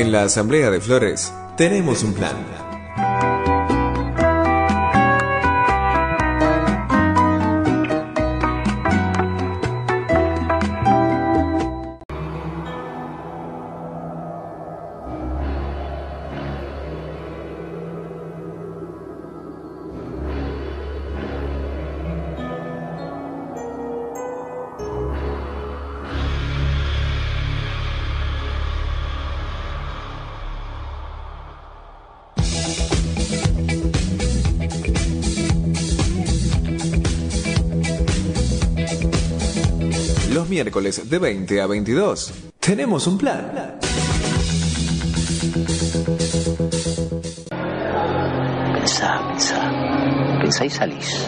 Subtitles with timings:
[0.00, 2.59] En la Asamblea de Flores tenemos un plan.
[40.96, 43.78] De 20 a 22 tenemos un plan.
[48.74, 50.38] Pensá, pensá.
[50.40, 51.26] Pensá y salís.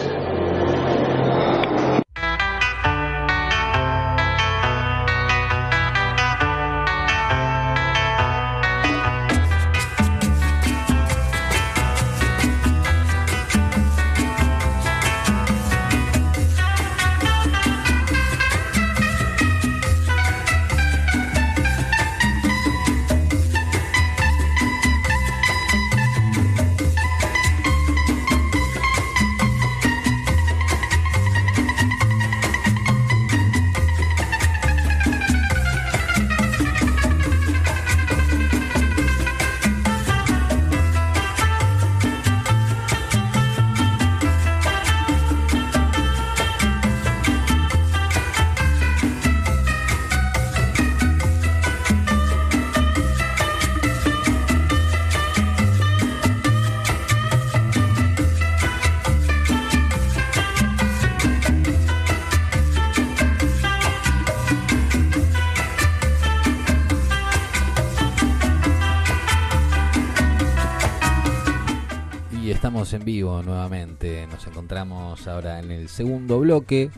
[74.53, 76.91] Encontramos ahora en el segundo bloque.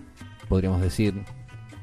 [0.50, 1.24] Podríamos decir.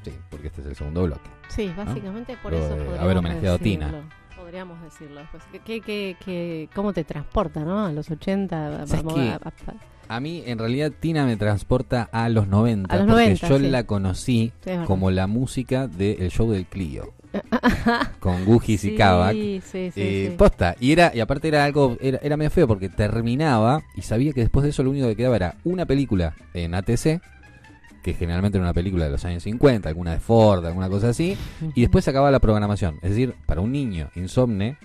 [0.04, 1.30] Sí, porque este es el segundo bloque.
[1.48, 3.58] Sí, básicamente por Luego eso de haber homenajeado a.
[3.58, 3.90] Tina.
[4.36, 5.42] Podríamos decirlo después.
[5.64, 7.86] ¿Qué, qué, qué, cómo te transporta, no?
[7.86, 8.86] A los 80.
[8.86, 12.92] ¿Sabes vamos a- a- A mí, en realidad, Tina me transporta a los 90.
[12.94, 13.68] A los porque 90, yo sí.
[13.70, 17.14] la conocí Sí, como la música del show del Clio.
[18.20, 19.32] con Gugis y Kavak.
[19.32, 20.36] Sí, sí, sí, Eh, sí.
[20.36, 24.32] Posta, y era, y aparte era algo, era, era medio feo porque terminaba y sabía
[24.32, 27.20] que después de eso lo único que quedaba era una película en ATC,
[28.02, 31.36] que generalmente era una película de los años 50, alguna de Ford, alguna cosa así,
[31.74, 32.96] y después se acababa la programación.
[33.02, 34.76] Es decir, para un niño insomne,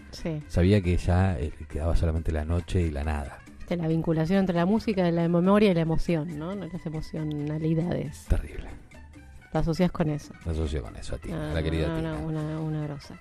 [0.47, 3.39] sabía que ya eh, quedaba solamente la noche y la nada.
[3.67, 6.55] De la vinculación entre la música, la memoria y la emoción, ¿no?
[6.55, 8.25] Las emocionalidades.
[8.29, 8.67] Terrible.
[9.51, 10.33] Te asocias con eso.
[10.45, 12.11] Me asocio con eso a ti, Ah, a la querida no, Tina.
[12.13, 13.15] no, una, una grosa.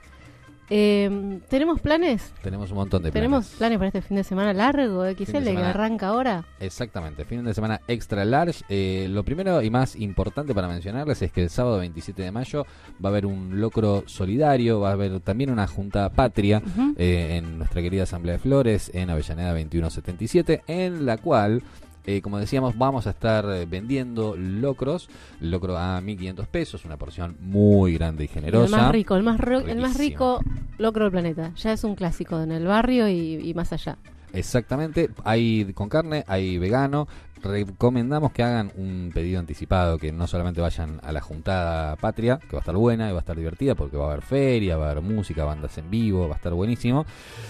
[0.68, 2.32] Eh, ¿Tenemos planes?
[2.42, 3.56] Tenemos un montón de ¿Tenemos planes.
[3.58, 5.70] planes para este fin de semana largo XL que semana.
[5.70, 6.44] arranca ahora?
[6.58, 8.64] Exactamente, fin de semana extra large.
[8.68, 12.66] Eh, lo primero y más importante para mencionarles es que el sábado 27 de mayo
[12.94, 16.60] va a haber un locro solidario, va a haber también una junta patria
[16.96, 21.62] eh, en nuestra querida Asamblea de Flores en Avellaneda 2177, en la cual,
[22.06, 25.08] eh, como decíamos, vamos a estar eh, vendiendo locros,
[25.40, 28.76] locro a 1500 pesos, una porción muy grande y El generosa.
[28.76, 30.40] más rico, el más, el más rico
[30.78, 31.52] locro del planeta.
[31.56, 33.98] Ya es un clásico en el barrio y, y más allá.
[34.36, 37.08] Exactamente, hay con carne, hay vegano.
[37.42, 42.56] Recomendamos que hagan un pedido anticipado, que no solamente vayan a la juntada patria, que
[42.56, 44.88] va a estar buena y va a estar divertida porque va a haber feria, va
[44.88, 47.04] a haber música, bandas en vivo, va a estar buenísimo,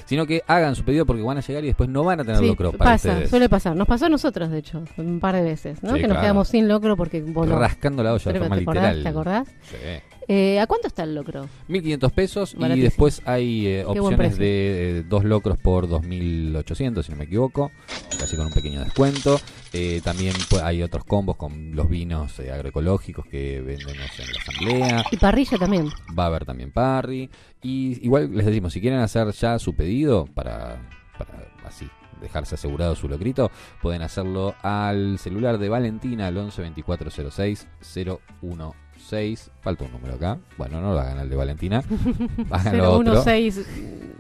[0.05, 2.41] sino que hagan su pedido porque van a llegar y después no van a tener
[2.41, 3.31] Sí, locro para pasa, ustedes.
[3.31, 3.77] suele pasar.
[3.77, 5.95] Nos pasó a nosotros, de hecho, un par de veces, ¿no?
[5.95, 7.59] Sí, que nos quedamos sin locro porque voló.
[7.59, 9.03] Rascando la olla de forma literal.
[9.03, 9.49] ¿Te acordás?
[9.63, 9.77] Sí.
[10.29, 11.49] Eh, ¿A cuánto está el locro?
[11.69, 17.19] 1500 pesos y después hay eh, opciones de eh, dos locros por 2800 si no
[17.19, 17.71] me equivoco,
[18.19, 19.39] casi con un pequeño descuento.
[19.73, 25.05] Eh, también pues, hay otros combos con los vinos agroecológicos que vendemos en la asamblea.
[25.11, 25.89] Y parrilla también.
[26.19, 27.31] Va a haber también parry.
[27.63, 31.89] Y igual les decimos, si quieren hacer ya su pedido para, para así
[32.21, 33.51] dejarse asegurado su locrito,
[33.83, 37.69] pueden hacerlo al celular de Valentina al 11 2406
[39.11, 39.51] 016.
[39.61, 40.39] Falta un número acá.
[40.57, 41.83] Bueno, no lo hagan al de Valentina.
[42.51, 43.13] Háganlo a otro.
[43.23, 43.67] 016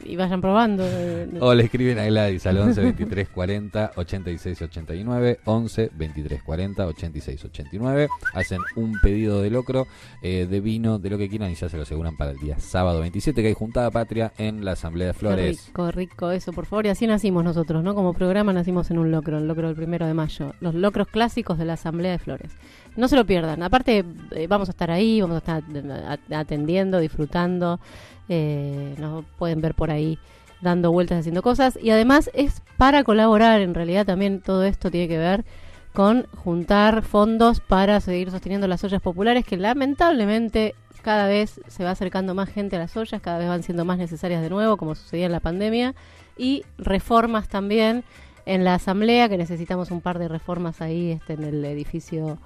[0.08, 0.84] y vayan probando.
[0.86, 6.86] eh, O le escriben a Gladys al 11 23 40 86 89 11 23 40
[6.86, 9.88] 86 89 hacen un pedido de locro
[10.22, 12.56] eh, de vino de lo que quieran y ya se lo aseguran para el día
[12.60, 16.52] sábado 27 que hay juntada patria en la Asamblea de Qué Flores rico, rico eso,
[16.52, 16.86] por favor.
[16.86, 17.96] Y así nacimos nosotros, ¿no?
[17.96, 20.54] Como programa nacimos en un locro, el locro del primero de mayo.
[20.60, 22.52] Los locros clásicos de la Asamblea de Flores.
[22.96, 23.62] No se lo pierdan.
[23.62, 25.62] Aparte, eh, vamos a estar ahí, vamos a estar
[26.08, 27.80] at- atendiendo, disfrutando.
[28.28, 30.18] eh, nos pueden ver por ahí
[30.60, 31.78] dando vueltas, haciendo cosas.
[31.80, 35.44] Y además es para colaborar, en realidad también todo esto tiene que ver
[35.92, 41.92] con juntar fondos para seguir sosteniendo las ollas populares que lamentablemente cada vez se va
[41.92, 44.96] acercando más gente a las ollas, cada vez van siendo más necesarias de nuevo, como
[44.96, 45.94] sucedía en la pandemia,
[46.36, 48.02] y reformas también
[48.44, 52.38] en la asamblea, que necesitamos un par de reformas ahí este, en el edificio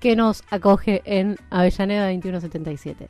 [0.00, 3.08] que nos acoge en Avellaneda 2177.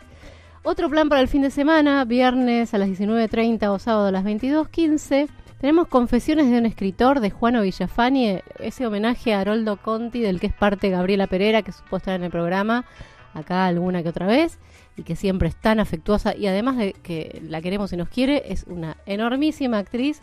[0.63, 4.25] Otro plan para el fin de semana, viernes a las 19.30 o sábado a las
[4.25, 5.29] 22.15.
[5.61, 10.49] Tenemos Confesiones de un escritor de Juano Villafani, ese homenaje a Haroldo Conti, del que
[10.49, 12.85] es parte Gabriela Pereira, que supo estar en el programa
[13.33, 14.59] acá alguna que otra vez,
[14.97, 18.45] y que siempre es tan afectuosa, y además de que la queremos y nos quiere,
[18.53, 20.21] es una enormísima actriz.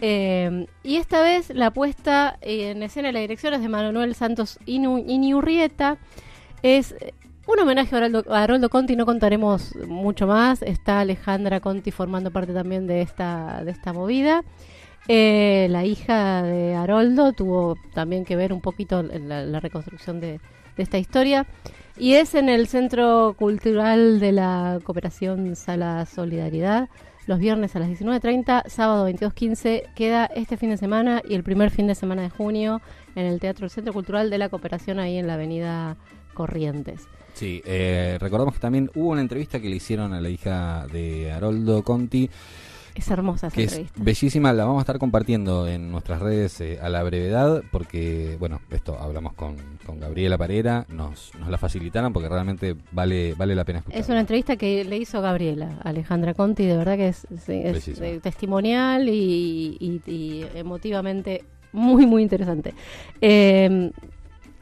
[0.00, 4.58] Eh, y esta vez la puesta en escena y la dirección es de Manuel Santos
[4.66, 5.98] Inu- Iniurrieta.
[6.62, 7.12] Es eh,
[7.46, 10.62] un homenaje a Haroldo, Conti, no contaremos mucho más.
[10.62, 14.42] Está Alejandra Conti formando parte también de esta, de esta movida.
[15.08, 20.40] Eh, la hija de Haroldo tuvo también que ver un poquito en la, reconstrucción de,
[20.76, 21.46] de esta historia.
[21.98, 26.88] Y es en el Centro Cultural de la Cooperación Sala Solidaridad,
[27.30, 31.70] los viernes a las 19.30, sábado 22.15, queda este fin de semana y el primer
[31.70, 32.82] fin de semana de junio
[33.14, 35.96] en el Teatro del Centro Cultural de la Cooperación ahí en la Avenida
[36.34, 37.06] Corrientes.
[37.34, 41.30] Sí, eh, recordamos que también hubo una entrevista que le hicieron a la hija de
[41.30, 42.28] Haroldo Conti,
[42.94, 44.02] Es hermosa esa que es entrevista.
[44.02, 48.60] bellísima, la vamos a estar compartiendo en nuestras redes eh, a la brevedad, porque, bueno,
[48.70, 49.56] esto hablamos con,
[49.86, 54.00] con Gabriela Parera, nos, nos la facilitaron porque realmente vale, vale la pena escuchar.
[54.00, 57.72] Es una entrevista que le hizo Gabriela, Alejandra Conti, de verdad que es, es- es,
[57.72, 58.06] Bellísima.
[58.06, 62.74] eh, testimonial y, y- y emotivamente muy, muy interesante.
[63.20, 63.90] Eh,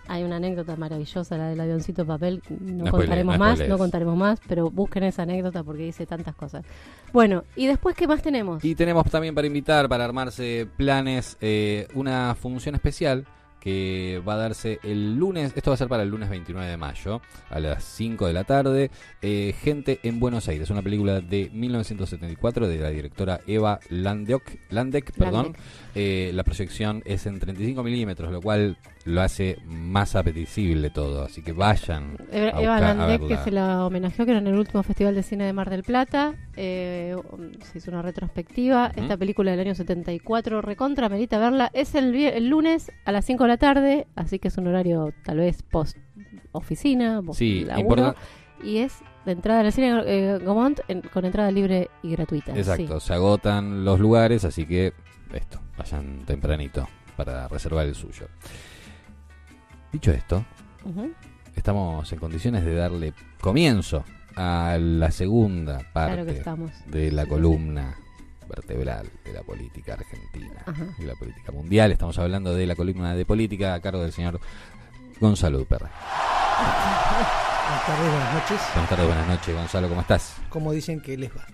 [0.09, 4.17] hay una anécdota maravillosa, la del avioncito papel, no, No contaremos no más, no contaremos
[4.17, 6.65] más, pero busquen esa anécdota porque dice tantas cosas.
[7.13, 8.65] Bueno, y después, ¿qué más tenemos?
[8.65, 13.27] Y tenemos también para invitar, para armarse planes, eh, una función especial
[13.61, 16.77] que va a darse el lunes, esto va a ser para el lunes 29 de
[16.77, 17.21] mayo,
[17.51, 18.91] a las 5 de la tarde,
[19.21, 25.13] eh, Gente en Buenos Aires, una película de 1974 de la directora Eva Landek, Landek,
[25.13, 25.45] perdón.
[25.45, 25.63] Landek.
[25.95, 28.79] Eh, la proyección es en 35 milímetros, lo cual
[29.09, 32.17] lo hace más apetecible todo, así que vayan.
[32.31, 35.23] Eva a Eva Landek, que se la homenajeó, que era en el último Festival de
[35.23, 36.35] Cine de Mar del Plata.
[36.57, 38.93] eh, um, se hizo una retrospectiva.
[38.95, 41.71] Esta película del año 74, recontra, merita verla.
[41.73, 45.39] Es el, lunes a las 5 de la tarde, así que es un horario tal
[45.39, 45.97] vez post
[46.53, 48.15] oficina, post Sí, laburo,
[48.63, 52.57] Y es de entrada al cine eh, Gaumont en- con entrada libre y gratuita.
[52.57, 53.07] Exacto, sí.
[53.09, 54.93] se agotan los lugares, así que
[55.33, 58.27] esto, vayan tempranito para reservar el suyo.
[59.93, 60.45] Dicho esto,
[61.57, 64.05] estamos en condiciones de darle comienzo
[64.37, 66.43] a la segunda parte
[66.87, 67.97] de la columna
[68.49, 70.87] vertebral de la política argentina Ajá.
[70.99, 71.93] y la política mundial.
[71.93, 74.41] Estamos hablando de la columna de política a cargo del señor
[75.21, 75.89] Gonzalo Duperre.
[77.69, 78.61] Buenas tardes, buenas noches.
[78.73, 80.37] Buenas tardes, buenas noches, Gonzalo, ¿cómo estás?
[80.49, 81.47] ¿Cómo dicen que les va?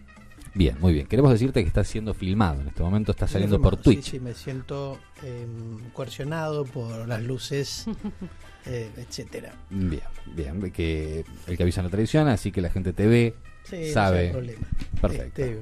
[0.55, 1.07] Bien, muy bien.
[1.07, 4.11] Queremos decirte que está siendo filmado en este momento, está saliendo por Sí, Twitch.
[4.13, 5.47] Sí, me siento eh,
[5.93, 7.87] coercionado por las luces,
[8.67, 9.53] eh, etcétera.
[9.71, 10.03] Bien,
[10.35, 13.35] bien, que el que avisa en la televisión, así que la gente te ve,
[13.65, 14.31] Sí, no sabe.
[14.31, 14.67] problema.
[15.01, 15.43] Perfecto.
[15.43, 15.61] Este,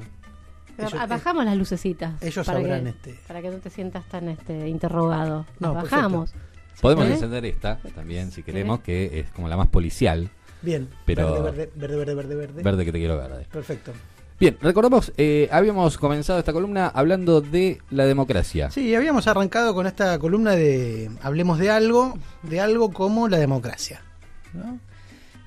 [0.79, 2.23] ellos- bajamos las lucecitas.
[2.23, 3.15] ellos para sabrán que, este.
[3.27, 5.47] para que no te sientas tan este interrogado.
[5.59, 5.97] No, perfecto.
[5.97, 6.35] bajamos.
[6.83, 7.13] Podemos ¿Eh?
[7.13, 8.43] encender esta también, si ¿Sí?
[8.43, 10.31] queremos, que es como la más policial.
[10.63, 12.63] Bien, Pero- verde, verde, verde, verde, verde, verde.
[12.63, 13.47] Verde que te quiero verde.
[13.51, 13.93] Perfecto.
[14.43, 18.73] Bien, recordamos, eh, habíamos comenzado esta columna hablando de la democracia.
[18.73, 24.01] Sí, habíamos arrancado con esta columna de hablemos de algo, de algo como la democracia.
[24.53, 24.81] ¿no?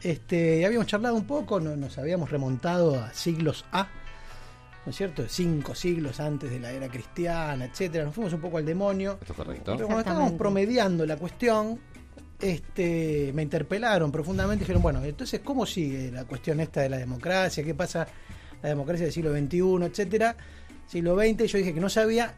[0.01, 3.89] Este, habíamos charlado un poco, no- nos habíamos remontado a siglos A,
[4.85, 5.25] ¿no es cierto?
[5.27, 8.05] Cinco siglos antes de la era cristiana, etcétera.
[8.05, 9.17] Nos fuimos un poco al demonio.
[9.19, 9.73] Esto es correcto.
[9.75, 11.77] Pero cuando estábamos promediando la cuestión,
[12.39, 16.97] este, me interpelaron profundamente y dijeron, bueno, entonces, ¿cómo sigue la cuestión esta de la
[16.97, 17.61] democracia?
[17.61, 18.07] ¿Qué pasa
[18.61, 20.35] la democracia del siglo XXI, etcétera?
[20.87, 22.35] Siglo XX, yo dije que no sabía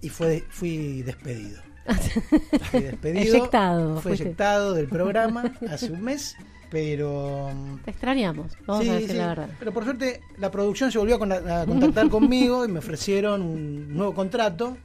[0.00, 1.60] y fue, fui despedido.
[2.70, 3.36] Fui despedido.
[3.36, 6.34] Eyectado, Fui eyectado del programa hace un mes,
[6.68, 7.48] pero...
[7.84, 9.48] Te extrañamos, vamos Sí, a decir sí, la verdad.
[9.58, 13.40] Pero por suerte la producción se volvió a, con- a contactar conmigo y me ofrecieron
[13.42, 14.76] un nuevo contrato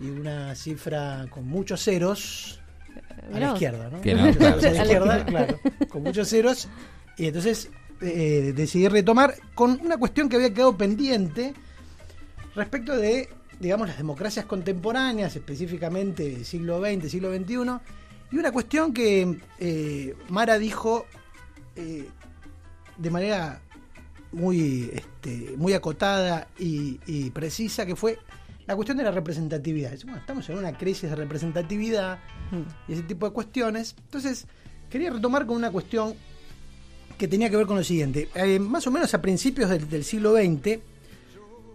[0.00, 2.62] y una cifra con muchos ceros
[3.34, 4.00] a la izquierda, ¿no?
[4.00, 5.24] Que no, a la izquierda.
[5.26, 6.66] claro, con muchos ceros
[7.18, 7.68] y entonces
[8.00, 11.54] eh, decidí retomar con una cuestión que había quedado pendiente
[12.54, 13.28] respecto de,
[13.60, 17.54] digamos, las democracias contemporáneas, específicamente siglo XX, siglo XXI,
[18.32, 21.06] y una cuestión que eh, Mara dijo
[21.76, 22.08] eh,
[22.96, 23.62] de manera
[24.32, 28.18] muy, este, muy acotada y, y precisa, que fue
[28.66, 29.92] la cuestión de la representatividad.
[30.02, 32.18] Bueno, estamos en una crisis de representatividad
[32.88, 33.94] y ese tipo de cuestiones.
[34.04, 34.46] Entonces,
[34.90, 36.14] quería retomar con una cuestión
[37.18, 38.28] que tenía que ver con lo siguiente.
[38.34, 40.78] Eh, más o menos a principios del, del siglo XX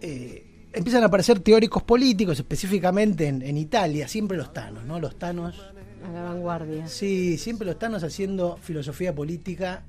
[0.00, 4.98] eh, empiezan a aparecer teóricos políticos, específicamente en, en Italia, siempre los tanos, ¿no?
[5.00, 5.58] Los tanos,
[6.06, 6.86] A la vanguardia.
[6.88, 9.82] sí, siempre los tanos haciendo filosofía política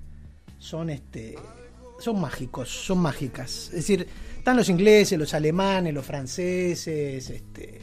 [0.59, 1.35] son este
[1.99, 3.67] son mágicos, son mágicas.
[3.67, 4.07] Es decir,
[4.37, 7.79] están los ingleses, los alemanes, los franceses, este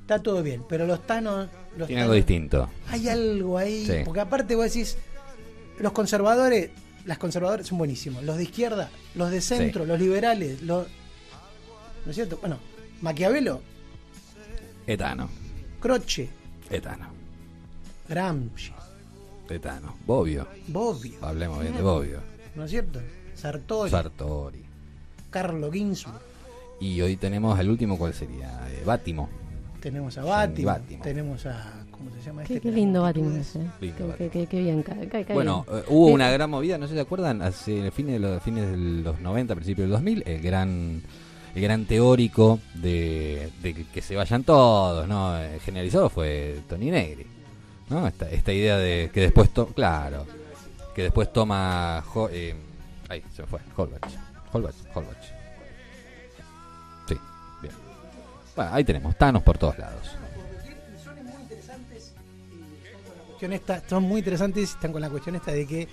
[0.00, 2.68] está todo bien, pero los tanos los Tiene algo distinto.
[2.88, 3.92] hay algo ahí, Sí.
[4.04, 4.96] porque aparte vos decís,
[5.78, 6.70] los conservadores,
[7.04, 9.88] las conservadores son buenísimos, los de izquierda, los de centro, Sí.
[9.88, 10.86] los liberales, los...
[12.04, 12.38] ¿No es cierto?
[12.40, 12.58] Bueno,
[13.02, 13.60] Maquiavelo,
[14.86, 15.28] Etano.
[15.80, 16.28] Croce,
[16.70, 17.08] Etano.
[18.08, 18.72] Gramsci,
[19.48, 19.96] Etano.
[20.06, 20.46] Bobbio.
[20.68, 22.20] Bobbio, Hablemos bien de Bobbio.
[22.56, 23.00] ¿no es cierto?
[23.34, 24.64] Sartori, Sartori.
[25.30, 26.20] Carlo Ginzburg,
[26.80, 28.68] Y hoy tenemos el último, ¿cuál sería?
[28.70, 29.28] Eh, Bátimo.
[29.80, 31.02] tenemos a Bátimo, Bátimo.
[31.02, 31.79] tenemos a...
[32.00, 32.68] ¿Cómo se llama Qué, este?
[32.70, 33.02] qué lindo.
[33.02, 33.58] Batman ese.
[33.80, 34.82] Lindo Qué, bien.
[34.82, 35.80] cae- cae- cae Bueno, bien.
[35.80, 38.70] eh, hubo una gran movida, no sé si se acuerdan, hace fines de los fines
[38.70, 41.02] de los 90, principios del 2000, el gran
[41.54, 45.36] el gran teórico de, de que- se vayan todos, ¿no?
[45.38, 47.26] Eh, Generalizado fue Tony Negri,
[47.90, 48.06] ¿no?
[48.06, 50.24] Esta, esta idea de que después, to- claro,
[50.94, 52.54] que después toma, Jo- eh,
[53.10, 54.06] ahí se me fue, Holbach,
[54.52, 55.24] Holbach, Holbach.
[57.08, 57.16] Sí,
[57.60, 57.74] bien.
[58.56, 60.16] Bueno, ahí tenemos, Thanos por todos lados.
[63.40, 65.88] Cuestión esta, son muy interesantes están con la cuestión esta de que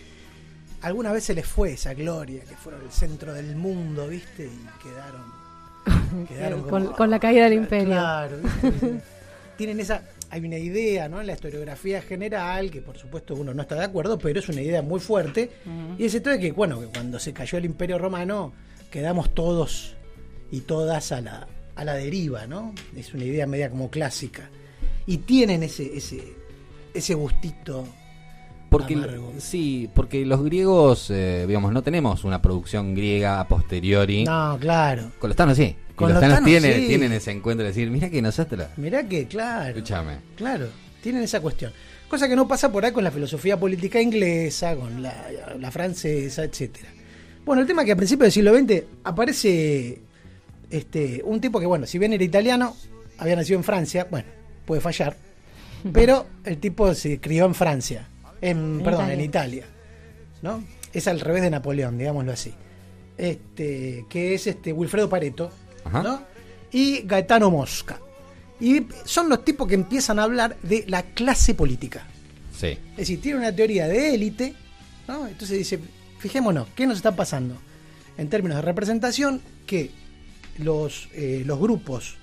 [0.82, 4.46] alguna vez se les fue esa gloria, que fueron el centro del mundo, ¿viste?
[4.46, 6.26] Y quedaron.
[6.28, 7.88] quedaron con, como- con la caída del imperio.
[7.94, 9.02] Claro, ¿viste?
[9.58, 10.02] Tienen esa.
[10.30, 11.22] Hay una idea, ¿no?
[11.22, 14.62] En la historiografía general, que por supuesto uno no está de acuerdo, pero es una
[14.62, 15.50] idea muy fuerte.
[15.98, 18.52] Y es esto de que, bueno, que cuando se cayó el imperio romano,
[18.92, 19.96] quedamos todos
[20.52, 22.76] y todas a la, a la deriva, ¿no?
[22.96, 24.50] Es una idea media como clásica.
[25.06, 26.22] Y tienen ese, ese,
[26.94, 27.86] ese gustito.
[28.70, 29.34] Porque amargo.
[29.38, 34.26] sí, porque los griegos, eh, digamos, no tenemos una producción griega a posteriori.
[34.26, 35.12] No, claro.
[35.20, 35.76] Con los tanos sí.
[35.96, 36.88] Con los los tanos tanos, tienen, sí.
[36.88, 39.70] tienen ese encuentro de decir, mira que nosotros, Mirá que, claro.
[39.70, 40.18] escúchame.
[40.36, 40.68] Claro,
[41.02, 41.72] tienen esa cuestión.
[42.10, 45.28] Cosa que no pasa por ahí con la filosofía política inglesa, con la,
[45.58, 46.90] la francesa, etcétera.
[47.46, 50.02] Bueno, el tema es que a principios del siglo XX aparece
[50.70, 52.76] este, un tipo que, bueno, si bien era italiano,
[53.18, 54.28] había nacido en Francia, bueno,
[54.66, 55.16] puede fallar,
[55.94, 58.08] pero el tipo se crió en Francia,
[58.42, 59.14] en, En perdón, Italia.
[59.14, 59.66] en Italia,
[60.42, 60.64] ¿no?
[60.94, 62.54] Es al revés de Napoleón, digámoslo así.
[63.18, 65.52] Este, que es este Wilfredo Pareto,
[65.84, 66.04] Ajá.
[66.04, 66.22] ¿no?
[66.72, 68.00] Y Gaetano Mosca.
[68.60, 72.06] Y son los tipos que empiezan a hablar de la clase política.
[72.56, 72.78] Sí.
[72.92, 74.56] Es decir, tiene una teoría de élite,
[75.08, 75.28] ¿no?
[75.28, 75.80] Entonces dice,
[76.20, 77.56] fijémonos, ¿qué nos está pasando?
[78.18, 79.92] En términos de representación, que
[80.58, 82.16] los, eh, los grupos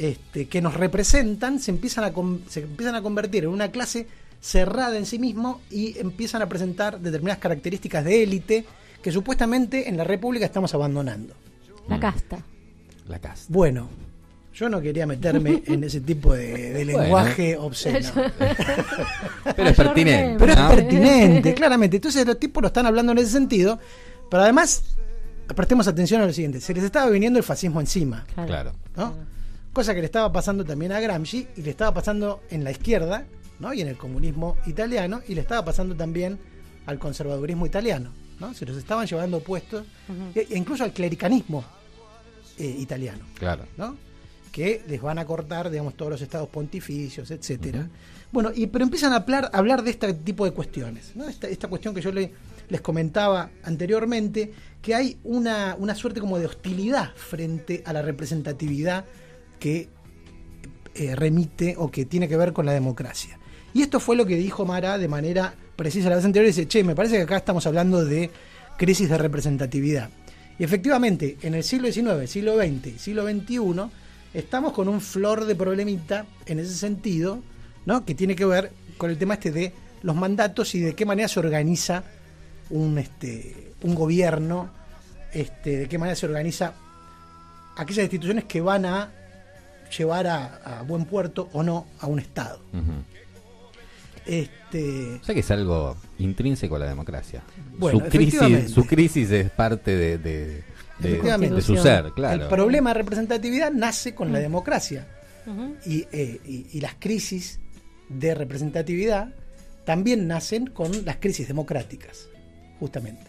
[0.00, 2.12] este, que nos representan se empiezan, a
[2.48, 4.06] se empiezan a convertir en una clase
[4.40, 8.64] cerrada en sí mismo y empiezan a presentar determinadas características de élite
[9.02, 11.34] que supuestamente en la República estamos abandonando.
[11.88, 12.00] La Mm.
[12.00, 12.38] casta.
[13.08, 13.44] La casa.
[13.48, 13.88] Bueno,
[14.54, 17.02] yo no quería meterme en ese tipo de, de Bueno.
[17.02, 18.08] lenguaje obsceno.
[19.56, 20.36] Pero es pertinente.
[20.38, 21.96] Pero es pertinente, claramente.
[21.96, 23.78] Entonces los tipos lo están hablando en ese sentido.
[24.30, 24.82] Pero además,
[25.54, 26.60] prestemos atención a lo siguiente.
[26.60, 28.24] Se les estaba viniendo el fascismo encima.
[28.46, 28.72] Claro.
[28.96, 29.14] ¿no?
[29.72, 33.24] Cosa que le estaba pasando también a Gramsci y le estaba pasando en la izquierda
[33.60, 33.72] ¿no?
[33.72, 36.38] y en el comunismo italiano y le estaba pasando también
[36.86, 38.10] al conservadurismo italiano.
[38.40, 38.52] ¿no?
[38.54, 39.84] Se los estaban llevando puestos
[40.34, 41.64] e e incluso al clericanismo
[42.58, 43.24] eh, italiano.
[43.38, 43.64] Claro.
[43.76, 43.96] ¿no?
[44.50, 47.88] que les van a cortar, digamos, todos los estados pontificios, etcétera.
[48.32, 51.28] Bueno, y pero empiezan a hablar, a hablar de este tipo de cuestiones, ¿no?
[51.28, 52.32] Esta, esta cuestión que yo le-
[52.68, 59.04] les comentaba anteriormente, que hay una, una suerte como de hostilidad frente a la representatividad
[59.60, 59.88] que
[60.94, 63.38] eh, remite o que tiene que ver con la democracia.
[63.72, 66.48] Y esto fue lo que dijo Mara de manera precisa la vez anterior.
[66.48, 68.30] Dice, che, me parece que acá estamos hablando de
[68.76, 70.10] crisis de representatividad.
[70.58, 73.58] Y efectivamente, en el siglo XIX, siglo XX, siglo XXI,
[74.34, 77.40] estamos con un flor de problemita en ese sentido,
[77.86, 78.04] ¿no?
[78.04, 81.28] Que tiene que ver con el tema este de los mandatos y de qué manera
[81.28, 82.02] se organiza
[82.70, 84.70] un, este, un gobierno,
[85.32, 86.74] este, de qué manera se organiza
[87.76, 89.12] aquellas instituciones que van a
[89.96, 92.60] llevar a, a buen puerto o no a un Estado.
[94.26, 97.42] Este, O sea que es algo intrínseco a la democracia.
[97.78, 100.62] Bueno, su, crisis, su crisis es parte de, de,
[101.00, 102.42] de- su ser, claro.
[102.42, 104.42] El problema de representatividad nace con la Mm.
[104.42, 105.06] democracia
[105.86, 107.58] y, eh, y- y las crisis
[108.08, 109.34] de representatividad
[109.84, 112.26] también nacen con las crisis democráticas.
[112.78, 113.24] justamente.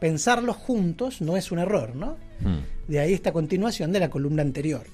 [0.00, 2.16] Pensarlos juntos no es un error, ¿no?
[2.40, 2.60] Hmm.
[2.88, 4.84] De ahí esta continuación de la columna anterior.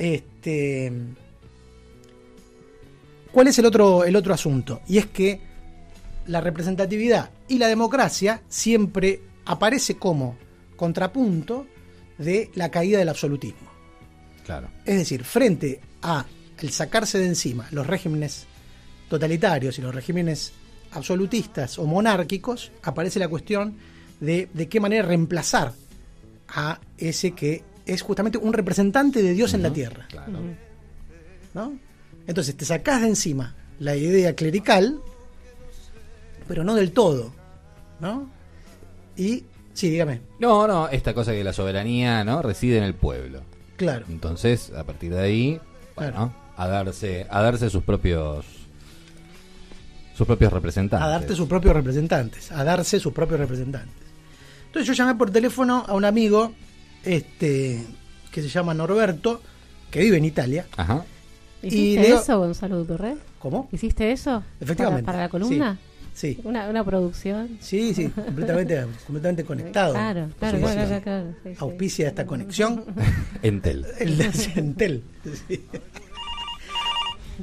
[0.00, 0.90] Este,
[3.30, 4.80] ¿Cuál es el otro, el otro asunto?
[4.88, 5.42] Y es que
[6.26, 10.38] la representatividad y la democracia siempre aparece como
[10.76, 11.66] contrapunto
[12.16, 13.68] de la caída del absolutismo.
[14.46, 14.70] Claro.
[14.86, 16.24] Es decir, frente a
[16.58, 18.46] el sacarse de encima los regímenes
[19.10, 20.52] totalitarios y los regímenes
[20.92, 23.76] absolutistas o monárquicos, aparece la cuestión
[24.18, 25.74] de de qué manera reemplazar
[26.48, 30.06] a ese que es justamente un representante de Dios en la tierra.
[30.08, 30.32] Claro.
[31.54, 31.78] ¿no?
[32.26, 35.00] Entonces te sacás de encima la idea clerical,
[36.46, 37.32] pero no del todo.
[38.00, 38.30] ¿no?
[39.16, 39.44] Y,
[39.74, 43.42] sí, dígame, No, no, esta cosa que la soberanía no reside en el pueblo.
[43.76, 44.06] claro.
[44.08, 45.60] Entonces, a partir de ahí,
[45.96, 48.46] bueno, a darse, a darse sus propios
[50.14, 51.02] sus propios representantes.
[51.06, 53.94] a darte sus propios representantes, a darse sus propios representantes.
[54.66, 56.52] Entonces yo llamé por teléfono a un amigo
[57.04, 57.84] este,
[58.30, 59.40] que se llama Norberto,
[59.90, 60.66] que vive en Italia.
[60.76, 61.04] Ajá.
[61.62, 63.16] ¿Hiciste digo- eso, Gonzalo Duperré?
[63.38, 63.68] ¿Cómo?
[63.72, 64.42] ¿Hiciste eso?
[64.60, 65.04] Efectivamente.
[65.04, 65.78] ¿Para, para la columna?
[66.12, 67.56] Sí, Una, una producción.
[67.60, 69.94] sí, sí, completamente, completamente conectado.
[69.94, 70.86] Claro, claro, Sí, claro, sí.
[70.86, 71.56] claro, claro, sí, sí.
[71.60, 72.84] Auspicia esta conexión.
[73.42, 73.86] Entel.
[73.98, 75.02] El de Centel.
[75.48, 75.64] Sí.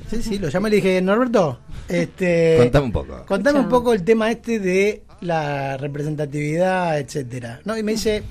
[0.10, 3.26] sí, sí, lo llamé y le dije, Norberto, este, Contame un poco.
[3.26, 7.62] Contame un poco el tema este de la representatividad, etcétera.
[7.66, 7.78] ¿no?
[7.78, 8.24] Y me dice,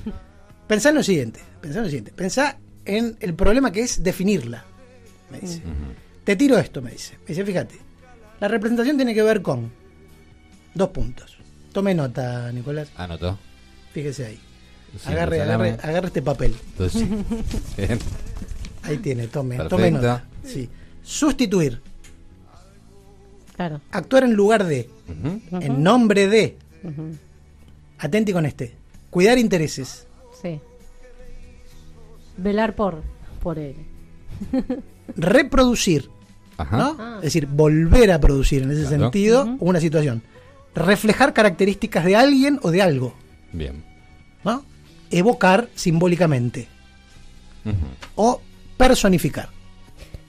[0.67, 4.65] pensá en lo siguiente, pensá en lo siguiente, pensá en el problema que es definirla.
[5.31, 5.61] Me dice.
[6.25, 7.15] Te tiro esto, me dice.
[7.23, 7.75] Me dice, fíjate,
[8.41, 9.71] la representación tiene que ver con
[10.75, 11.37] dos puntos.
[11.73, 13.39] Tome nota, Nicolás, Anotó.
[13.93, 14.41] fíjese ahí.
[14.99, 16.55] Sí, Agarre, agarre, agarre este papel.
[16.73, 17.09] Entonces, sí.
[17.77, 17.99] Bien.
[18.83, 19.77] Ahí tiene, tome, Perfecto.
[19.77, 20.25] tome nota.
[20.45, 20.69] Sí.
[21.03, 21.81] Sustituir,
[23.57, 23.81] Claro.
[23.91, 24.89] actuar en lugar de,
[25.51, 27.17] en nombre de, Ujú.
[27.99, 28.75] atenti con este,
[29.11, 30.07] cuidar intereses,
[30.43, 30.61] Sí.
[32.37, 33.03] Velar por,
[33.43, 33.77] por él.
[35.17, 36.11] reproducir,
[36.59, 36.77] Ajá.
[36.77, 36.97] ¿no?
[36.99, 37.15] Ah.
[37.19, 38.99] Es decir, volver a producir en ese Claro.
[39.05, 40.23] sentido una situación.
[40.75, 43.15] Reflejar características de alguien o de algo,
[43.53, 43.83] Bien.
[44.45, 44.63] ¿no?
[45.11, 46.69] Evocar simbólicamente
[48.15, 48.41] o
[48.77, 49.49] personificar.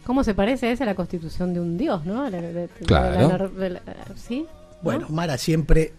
[0.05, 2.29] ¿Cómo se parece esa a la constitución de un dios, no?
[2.29, 3.51] La- la- la- Claro.
[3.57, 4.39] la- la- la- ¿Sí?
[4.41, 4.47] ¿No?
[4.81, 5.91] Bueno, Mara siempre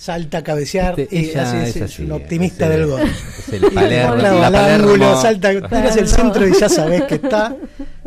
[0.00, 2.78] salta a cabecear Este, y ella así es, es es así, un optimista es el-
[2.80, 3.02] del gol.
[3.02, 4.14] Es el Palermo.
[4.16, 4.84] la al Palermo.
[4.88, 7.54] ángulo, salta, tiras el centro y ya sabes que está.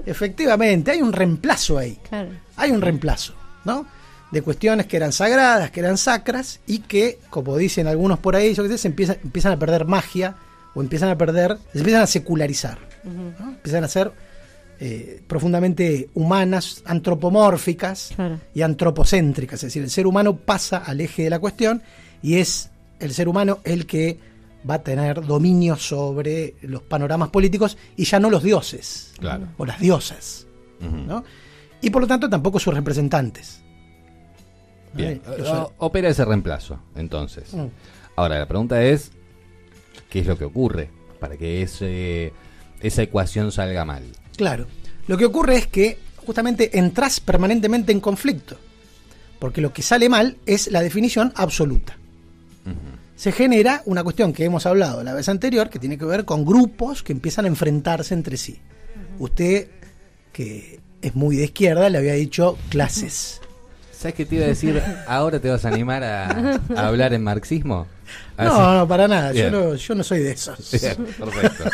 [0.06, 2.00] Efectivamente, hay un reemplazo ahí.
[2.10, 2.30] Claro.
[2.58, 3.34] hay un reemplazo,
[3.66, 3.86] ¿no?
[4.32, 8.54] De cuestiones que eran sagradas, que eran sacras y que, como dicen algunos por ahí,
[8.56, 10.36] yo qué sé, se empieza- empiezan a perder magia
[10.74, 13.50] o empiezan a perder, se empiezan a secularizar, ¿no?
[13.50, 14.12] empiezan a ser
[14.86, 18.40] eh, profundamente humanas, antropomórficas Claro.
[18.54, 21.82] y antropocéntricas, es decir, el ser humano pasa al eje de la cuestión
[22.22, 22.70] y es
[23.00, 24.20] el ser humano el que
[24.70, 29.48] va a tener dominio sobre los panoramas políticos y ya no los dioses Claro.
[29.58, 30.48] o las diosas.
[30.82, 31.24] ¿no?
[31.82, 33.62] Y por lo tanto tampoco sus representantes.
[34.94, 35.22] Bien.
[35.78, 37.54] Opera ese reemplazo, entonces.
[37.54, 37.68] Mm.
[38.18, 39.12] Ahora, la pregunta es,
[40.10, 42.34] ¿qué es lo que ocurre para que ese,
[42.82, 44.04] esa ecuación salga mal?
[44.38, 44.68] Claro.
[45.08, 48.58] Lo que ocurre es que justamente entras permanentemente en conflicto.
[49.40, 51.98] Porque lo que sale mal es la definición absoluta.
[53.16, 56.46] Se genera una cuestión que hemos hablado la vez anterior, que tiene que ver con
[56.46, 58.60] grupos que empiezan a enfrentarse entre sí.
[59.20, 59.68] Usted,
[60.32, 63.42] que es muy de izquierda, le había dicho clases.
[63.92, 64.82] ¿Sabes qué te iba a decir?
[65.08, 67.88] Ahora te vas a animar a, a hablar en marxismo.
[68.38, 69.32] No, no, para nada.
[69.34, 70.72] Yo no, yo no soy de esos.
[70.72, 71.66] Bien, perfecto.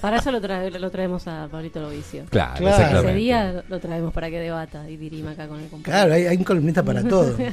[0.00, 2.24] Para eso lo, trae- lo traemos a Pablito Lovicio.
[2.30, 2.76] Claro, Claro.
[2.76, 3.08] exactamente.
[3.10, 5.84] Ese día lo traemos para que debata y dirima acá con el compañero.
[5.84, 7.36] Claro, hay, hay un columnista para todo.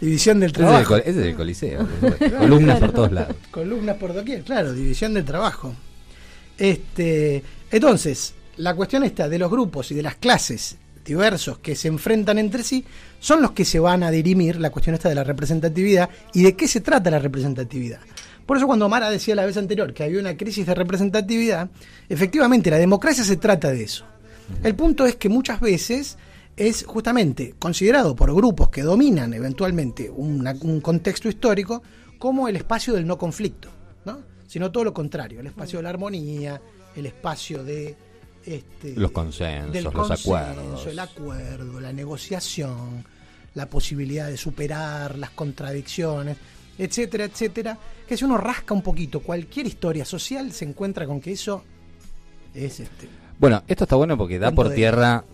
[0.00, 0.96] División del Ese es, el, trabajo.
[0.96, 1.86] ese es el coliseo.
[2.38, 3.36] Columnas por todos lados.
[3.50, 5.74] Columnas por doquier, claro, división del trabajo.
[6.58, 11.88] Este, entonces, la cuestión esta de los grupos y de las clases diversos que se
[11.88, 12.84] enfrentan entre sí
[13.18, 16.54] son los que se van a dirimir la cuestión esta de la representatividad y de
[16.54, 17.98] qué se trata la representatividad.
[18.46, 21.70] Por eso cuando Mara decía la vez anterior que había una crisis de representatividad,
[22.08, 24.04] efectivamente la democracia se trata de eso.
[24.62, 26.18] El punto es que muchas veces
[26.56, 31.82] es justamente considerado por grupos que dominan eventualmente una- un contexto histórico
[32.18, 33.68] como el espacio del no conflicto,
[34.04, 34.18] ¿no?
[34.46, 36.60] sino todo lo contrario, el espacio de la armonía,
[36.94, 37.96] el espacio de
[38.44, 40.86] este, Los consensos, del los consenso, acuerdos.
[40.88, 43.04] el acuerdo, la negociación,
[43.54, 46.36] la posibilidad de superar las contradicciones,
[46.78, 51.32] etcétera, etcétera, que si uno rasca un poquito cualquier historia social se encuentra con que
[51.32, 51.62] eso
[52.54, 53.08] es este
[53.38, 55.24] Bueno, esto está bueno porque da por de- tierra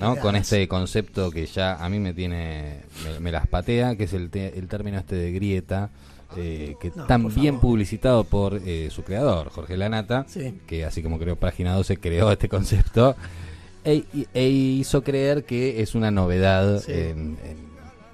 [0.00, 0.16] ¿no?
[0.16, 4.12] Con este concepto que ya a mí me tiene, me, me las patea, que es
[4.14, 5.90] el, te- el término este de grieta,
[6.36, 7.60] eh, que No, tan por bien favor.
[7.70, 10.58] publicitado por eh, su creador, Jorge Lanata, Sí.
[10.66, 13.14] que así como creó Página 12, creó este concepto
[13.84, 14.02] e,
[14.34, 16.90] e hizo creer que es una novedad Sí.
[16.90, 17.66] en, en-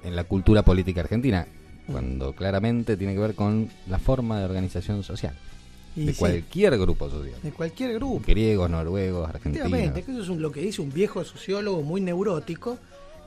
[0.03, 1.47] en la cultura política argentina,
[1.91, 5.33] cuando claramente tiene que ver con la forma de organización social,
[5.95, 7.35] Y de sí, cualquier grupo social.
[7.43, 8.23] de cualquier grupo.
[8.25, 10.05] Griegos, noruegos, Efectivamente, argentinos.
[10.05, 12.77] que eso es un- lo que dice un viejo sociólogo muy neurótico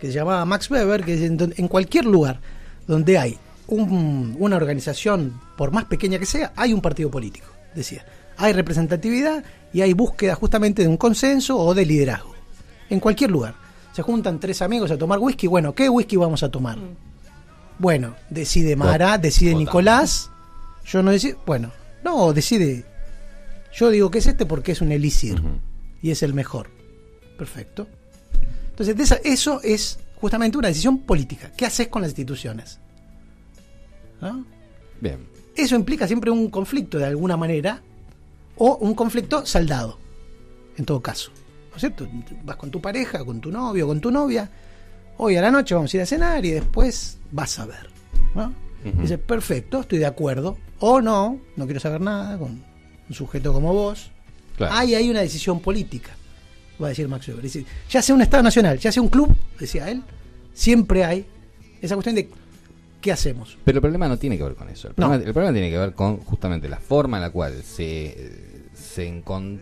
[0.00, 2.40] que se llamaba Max Weber, que dice, en, en cualquier lugar
[2.86, 3.38] donde hay
[3.68, 8.04] un- una organización, por más pequeña que sea, hay un partido político, decía.
[8.38, 9.42] Hay representatividad
[9.72, 12.34] y hay búsqueda justamente de un consenso o de liderazgo.
[12.90, 13.54] En cualquier lugar.
[13.92, 16.76] Se juntan tres amigos a tomar whisky, bueno, ¿qué whisky vamos a tomar?
[17.78, 19.54] Bueno, decide Mara, decide.
[19.54, 20.30] Nicolás,
[20.86, 21.70] yo no decido, bueno,
[22.04, 22.84] no, decide,
[23.74, 25.42] yo digo que es este porque es un elixir
[26.02, 26.70] y es el mejor.
[27.36, 27.86] Perfecto.
[28.70, 31.50] Entonces, de esa- eso es justamente una decisión política.
[31.56, 32.78] ¿Qué haces con las instituciones?
[34.20, 34.44] ¿No?
[35.00, 35.26] Bien.
[35.54, 37.82] Eso implica siempre un conflicto de alguna manera
[38.56, 39.98] o un conflicto saldado,
[40.76, 41.30] en todo caso.
[41.70, 42.08] ¿No es cierto?
[42.44, 44.50] Vas con tu pareja, con tu novio, con tu novia.
[45.18, 47.88] Hoy a la noche vamos a ir a cenar y después vas a ver.
[48.34, 48.52] ¿no?
[48.84, 49.00] Ujú.
[49.02, 50.58] Dices, perfecto, estoy de acuerdo.
[50.80, 52.62] O no, no quiero saber nada con
[53.08, 54.10] un sujeto como vos.
[54.56, 54.74] Claro.
[54.74, 56.10] Ahí hay una decisión política,
[56.82, 57.42] va a decir Max Weber.
[57.42, 60.02] Dice, ya sea un Estado nacional, ya sea un club, decía él,
[60.54, 61.26] siempre hay
[61.80, 62.28] esa cuestión de
[63.00, 63.56] qué hacemos.
[63.64, 64.88] Pero el problema no tiene que ver con eso.
[64.88, 65.06] El No.
[65.08, 69.08] problema, el problema tiene que ver con justamente la forma en la cual se, se
[69.10, 69.60] encon-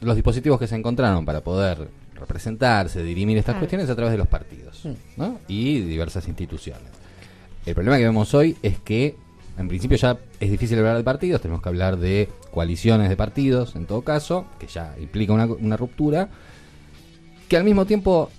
[0.00, 3.60] los dispositivos que se encontraron para poder representarse, dirimir estas Claro.
[3.60, 4.92] cuestiones a través de los partidos Mm.
[5.16, 5.40] ¿no?
[5.48, 6.88] y diversas instituciones.
[7.66, 9.16] El problema que vemos hoy es que,
[9.58, 13.76] en principio, ya es difícil hablar de partidos, tenemos que hablar de coaliciones de partidos,
[13.76, 16.28] en todo caso, que ya implica una, una ruptura,
[17.48, 18.30] que al mismo tiempo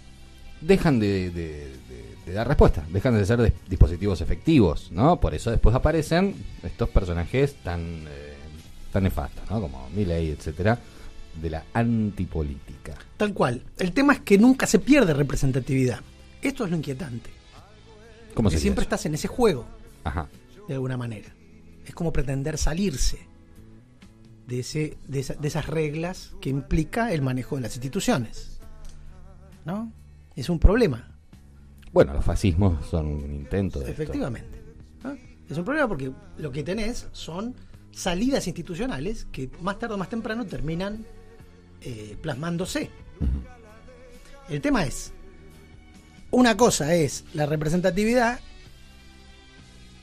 [0.62, 5.20] dejan de, de- de- de dar respuesta, dejan de ser de- dispositivos efectivos, ¿no?
[5.20, 8.34] Por eso después aparecen estos personajes tan, eh,
[8.92, 9.62] tan nefastos, ¿no?
[9.62, 10.78] Como Milley, etcétera,
[11.42, 12.96] de la antipolítica.
[13.18, 13.64] Tal cual.
[13.78, 16.00] El tema es que nunca se pierde representatividad.
[16.42, 17.30] Esto es lo inquietante.
[18.34, 19.66] ¿Cómo se siempre estás en ese juego,
[20.04, 20.30] Ajá.
[20.68, 21.30] de alguna manera.
[21.86, 23.20] Es como pretender salirse
[24.48, 28.60] de, ese, de, esa- de esas reglas que implica el manejo de las instituciones.
[29.66, 29.92] ¿No?
[30.36, 31.16] Es un problema.
[31.92, 34.02] Bueno, los fascismos son un intento de esto.
[34.02, 34.62] Efectivamente.
[35.04, 35.18] ¿no?
[35.50, 37.56] Es un problema porque lo que tenés son
[37.92, 41.04] salidas institucionales que más tarde o más temprano terminan
[41.82, 42.90] eh, plasmándose.
[44.50, 45.12] El tema es,
[46.32, 48.40] una cosa es la representatividad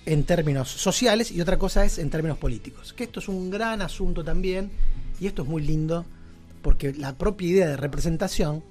[0.04, 2.92] en términos sociales y otra cosa es en términos políticos.
[2.92, 4.70] Que esto es un gran asunto también
[5.20, 6.04] y esto es muy lindo
[6.62, 8.62] porque la propia idea de representación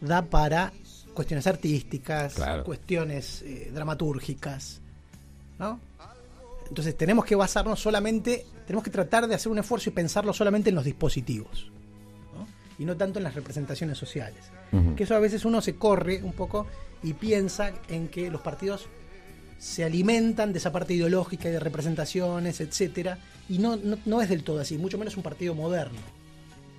[0.00, 0.72] da para
[1.14, 2.64] cuestiones artísticas, Claro.
[2.64, 4.80] cuestiones eh, dramatúrgicas,
[5.58, 5.80] ¿no?
[6.68, 10.70] Entonces tenemos que basarnos solamente, tenemos que tratar de hacer un esfuerzo y pensarlo solamente
[10.70, 11.70] en los dispositivos.
[12.78, 14.40] Y no tanto en las representaciones sociales.
[14.96, 16.66] Que eso a veces uno se corre un poco
[17.02, 18.86] y piensa en que los partidos
[19.58, 24.28] se alimentan de esa parte ideológica y de representaciones, etcétera, y no, no, no es
[24.28, 25.98] del todo así, mucho menos un partido moderno.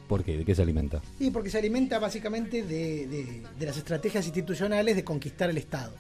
[0.07, 0.37] ¿Por qué?
[0.37, 1.01] ¿De qué se alimenta?
[1.19, 5.93] Y porque se alimenta básicamente de, de- de las estrategias institucionales de conquistar el Estado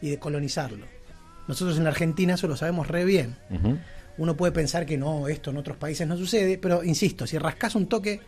[0.00, 0.86] y de colonizarlo.
[1.48, 3.36] Nosotros en la Argentina eso lo sabemos re bien.
[3.50, 3.78] Ujú.
[4.18, 7.74] Uno puede pensar que no, esto en otros países no sucede, pero insisto, si rascas
[7.74, 8.20] un toque,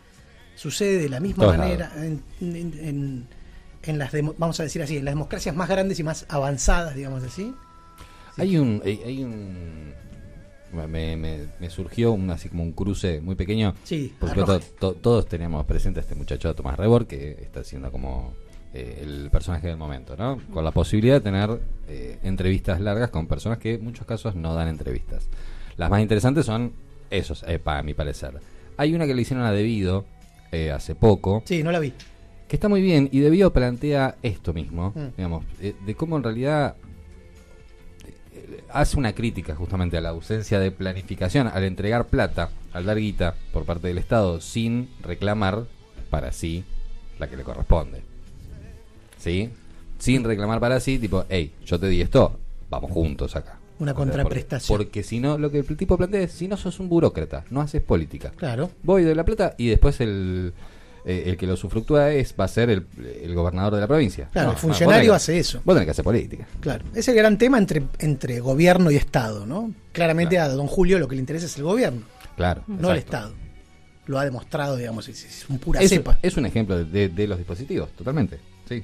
[0.55, 3.27] sucede de la misma Todos manera en, en- en-
[3.83, 7.23] en las, vamos a decir así, en las democracias más grandes y más avanzadas, digamos
[7.23, 7.53] así.
[8.37, 8.81] Hay un.
[8.83, 9.93] Hay, hay un
[10.73, 13.75] me, me- me surgió un, así como un cruce muy pequeño.
[13.83, 14.71] Sí, Por supuesto, arroje.
[14.79, 18.33] to- todos tenemos presente a este muchacho Tomás Rebor, que está siendo como
[18.73, 20.41] eh, el personaje del momento, ¿no?
[20.51, 24.53] Con la posibilidad de tener eh, entrevistas largas con personas que en muchos casos no
[24.55, 25.27] dan entrevistas.
[25.77, 26.73] Las más interesantes son
[27.09, 28.39] esos, eh, para mi parecer.
[28.77, 30.05] Hay una que le hicieron a Debido
[30.51, 31.93] eh, hace poco, Sí, no la vi.
[32.47, 35.07] que está muy bien y Debido plantea esto mismo, Mm.
[35.17, 36.75] digamos, eh, de cómo en realidad
[38.33, 42.97] eh, hace una crítica justamente a la ausencia de planificación al entregar plata, al dar
[42.97, 45.65] guita por parte del Estado sin reclamar
[46.09, 46.63] para sí
[47.19, 48.01] la que le corresponde.
[49.17, 49.49] ¿Sí?
[49.97, 52.37] Sin reclamar para sí, tipo, hey, yo te di esto,
[52.69, 53.54] vamos juntos acá.
[53.79, 54.67] Una contraprestación.
[54.77, 57.43] Porque, porque si no, lo que el tipo plantea es, si no sos un burócrata,
[57.49, 58.71] no haces política Claro.
[58.83, 60.53] voy de la plata y después el,
[61.05, 62.85] eh, el que lo usufructúa es va a ser el,
[63.21, 64.29] el gobernador de la provincia.
[64.31, 65.59] Claro, No, el funcionario hace eso.
[65.59, 66.47] que- Vos tenés que hacer política.
[66.61, 69.73] Claro, es el gran tema entre, entre gobierno y Estado, ¿no?
[69.91, 70.51] Claramente Claro.
[70.53, 72.01] a don Julio lo que le interesa es el gobierno,
[72.37, 72.63] Claro.
[72.67, 73.17] no el exacto.
[73.17, 73.35] Estado.
[74.07, 76.17] lo ha demostrado, digamos, es, es un pura Es, cepa.
[76.21, 78.39] es un ejemplo de, de los dispositivos, totalmente.
[78.69, 78.83] Sí.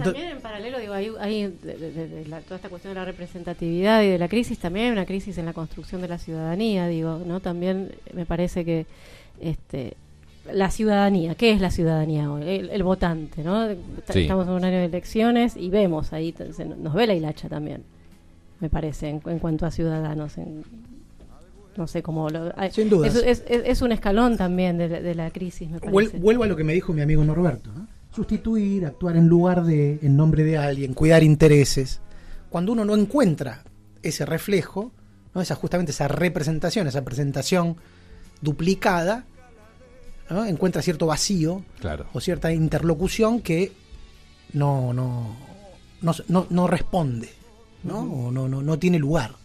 [0.00, 3.00] También en paralelo, digo, hay, hay de, de- de- de la- toda esta cuestión de
[3.00, 6.18] la representatividad y de la crisis, también hay una crisis en la construcción de la
[6.18, 7.40] ciudadanía, digo, ¿no?
[7.40, 8.86] También me parece que
[9.40, 9.94] este
[10.52, 12.42] la ciudadanía, ¿qué es la ciudadanía hoy?
[12.48, 13.68] El, el votante, ¿no?
[14.10, 14.22] Sí.
[14.22, 17.84] Estamos en un año de elecciones y vemos ahí, se- nos ve la hilacha también,
[18.58, 20.36] me parece, en, en cuanto a ciudadanos.
[20.38, 20.64] en-
[21.76, 22.52] no sé cómo lo.
[22.56, 23.14] hay- Sin dudas.
[23.14, 26.18] Es, es- es- es un escalón también de, la- de la crisis, me parece.
[26.18, 27.70] vuelvo a lo que me dijo mi amigo Norberto.
[27.74, 27.86] ¿no?
[28.14, 32.00] Sustituir, actuar en lugar de, en nombre de alguien, cuidar intereses.
[32.50, 33.62] Cuando uno no encuentra
[34.02, 34.92] ese reflejo,
[35.34, 35.40] ¿no?
[35.40, 37.76] esa justamente esa representación, esa presentación
[38.42, 39.24] duplicada,
[40.28, 40.44] ¿no?
[40.44, 42.06] encuentra cierto vacío Claro.
[42.12, 43.72] o cierta interlocución que
[44.52, 45.34] no, no,
[46.02, 47.30] no, no- no responde,
[47.84, 48.00] ¿no?
[48.00, 49.36] O no, no, no tiene lugar.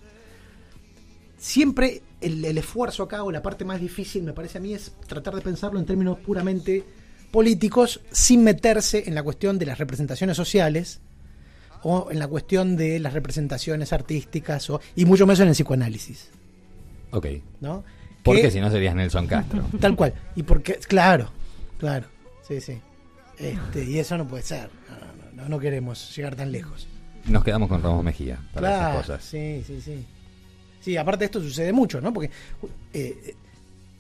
[1.38, 4.92] Siempre el, el esfuerzo acá o la parte más difícil, me parece a mí, es
[5.08, 6.84] tratar de pensarlo en términos puramente
[7.32, 11.00] políticos, sin meterse en la cuestión de las representaciones sociales
[11.84, 16.30] o en la cuestión de las representaciones artísticas o, y mucho menos en el psicoanálisis,
[17.12, 17.28] Ok.
[17.62, 17.84] ¿no?
[18.24, 19.64] Porque Que- si no serías Nelson Castro.
[19.80, 20.14] Tal cual.
[20.36, 21.30] Y porque, claro,
[21.80, 22.08] claro,
[22.48, 22.80] sí, sí.
[23.38, 24.70] Este, y eso no puede ser.
[25.34, 26.88] No, no queremos llegar tan lejos.
[27.28, 29.24] Nos quedamos con Ramos Mejía para Claro, esas cosas.
[29.24, 30.06] sí, sí, sí.
[30.82, 32.12] Sí, aparte esto sucede mucho, ¿no?
[32.14, 32.32] Porque
[32.94, 33.36] eh,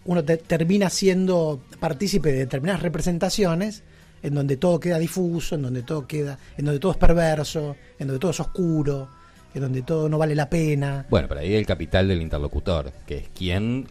[0.08, 3.84] uno te- termina siendo partícipe de determinadas representaciones
[4.24, 8.08] en donde todo queda difuso, en donde todo queda, en donde todo es perverso, en
[8.08, 9.10] donde todo es oscuro,
[9.54, 11.06] en donde todo no vale la pena.
[11.10, 13.86] Bueno, pero ahí el capital del interlocutor, que es quien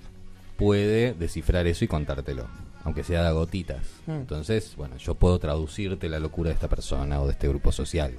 [0.57, 2.47] puede descifrar eso y contártelo,
[2.85, 3.83] aunque sea de gotitas.
[4.07, 4.13] Mm.
[4.13, 8.15] Entonces, bueno, yo puedo traducirte la locura de esta persona o de este grupo social,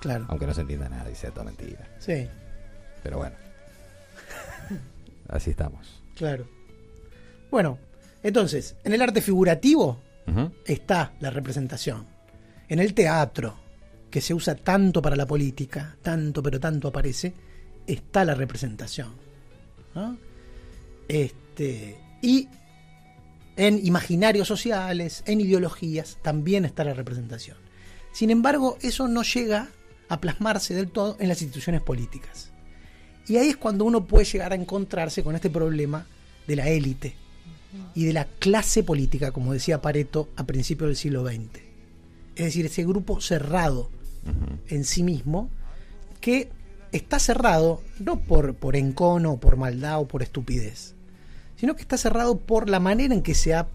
[0.00, 0.26] Claro.
[0.28, 1.88] aunque no se entienda nada y sea toda mentira.
[1.98, 2.28] Sí,
[3.02, 3.34] Pero bueno,
[5.28, 6.00] así estamos.
[6.16, 6.46] claro.
[7.56, 7.78] Bueno,
[8.22, 9.98] entonces, en el arte figurativo
[10.66, 12.04] está la representación.
[12.68, 13.56] En el teatro,
[14.10, 17.32] que se usa tanto para la política, tanto pero tanto aparece,
[17.86, 19.14] está la representación.
[19.94, 20.18] ¿no?
[21.08, 22.46] Este, y
[23.56, 27.56] en imaginarios sociales, en ideologías, también está la representación.
[28.12, 29.70] Sin embargo, eso no llega
[30.10, 32.52] a plasmarse del todo en las instituciones políticas.
[33.26, 36.06] Y ahí es cuando uno puede llegar a encontrarse con este problema
[36.46, 37.24] de la élite
[37.94, 41.60] y de la clase política, como decía Pareto a principios del siglo XX.
[42.36, 43.90] Es decir, ese grupo cerrado
[44.68, 45.48] en sí mismo,
[46.20, 46.50] que
[46.92, 50.94] está cerrado no por, por encono, por maldad o por estupidez,
[51.56, 53.68] sino que está cerrado por la manera en que se ha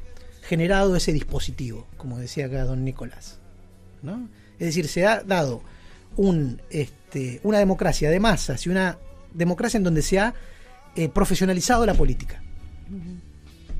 [0.44, 3.40] generado ese dispositivo, como decía acá don Nicolás.
[4.02, 4.28] ¿no?
[4.60, 5.62] Es decir, se ha dado
[6.18, 8.98] un, este, una democracia de masas y una
[9.34, 10.34] democracia en donde se ha
[10.96, 12.44] eh, profesionalizado la política.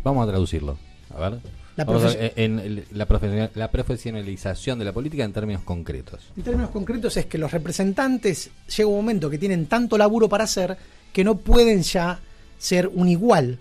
[0.04, 0.78] Vamos a traducirlo.
[1.16, 1.40] A ver.
[1.78, 5.64] La Vamos a- profes- en, en la, profesional- la profesionalización de la política en términos
[5.64, 6.22] concretos.
[6.36, 10.44] En términos concretos es que los representantes llega un momento que tienen tanto laburo para
[10.44, 10.76] hacer
[11.14, 12.20] que no pueden ya
[12.58, 13.58] ser un igual.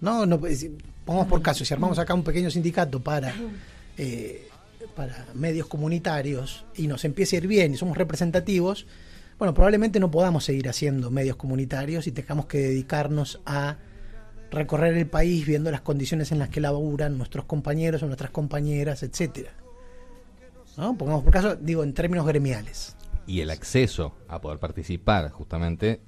[0.00, 0.26] ¿no?
[0.26, 0.38] No,
[1.04, 3.34] pongamos por caso, si armamos acá un pequeño sindicato para,
[3.96, 4.48] eh,
[4.94, 8.86] para medios comunitarios y nos empieza a ir bien y somos representativos,
[9.38, 13.76] bueno, probablemente no podamos seguir haciendo medios comunitarios y tengamos que dedicarnos a
[14.50, 19.02] recorrer el país viendo las condiciones en las que laburan nuestros compañeros o nuestras compañeras,
[19.02, 19.52] etcétera.
[20.76, 20.96] ¿No?
[20.96, 22.94] Pongamos por caso, digo, en términos gremiales.
[23.26, 26.00] y el acceso a poder participar justamente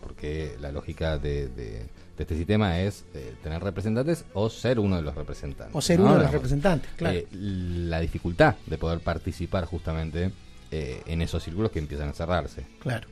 [0.00, 4.96] porque la lógica de, de- de este sistema es eh, tener representantes o ser uno
[4.96, 6.04] de los representantes O ser ¿no?
[6.06, 7.16] uno de los representantes, claro.
[7.18, 10.30] eh, la dificultad de poder participar justamente
[10.70, 13.08] eh, en esos círculos que empiezan a cerrarse Claro.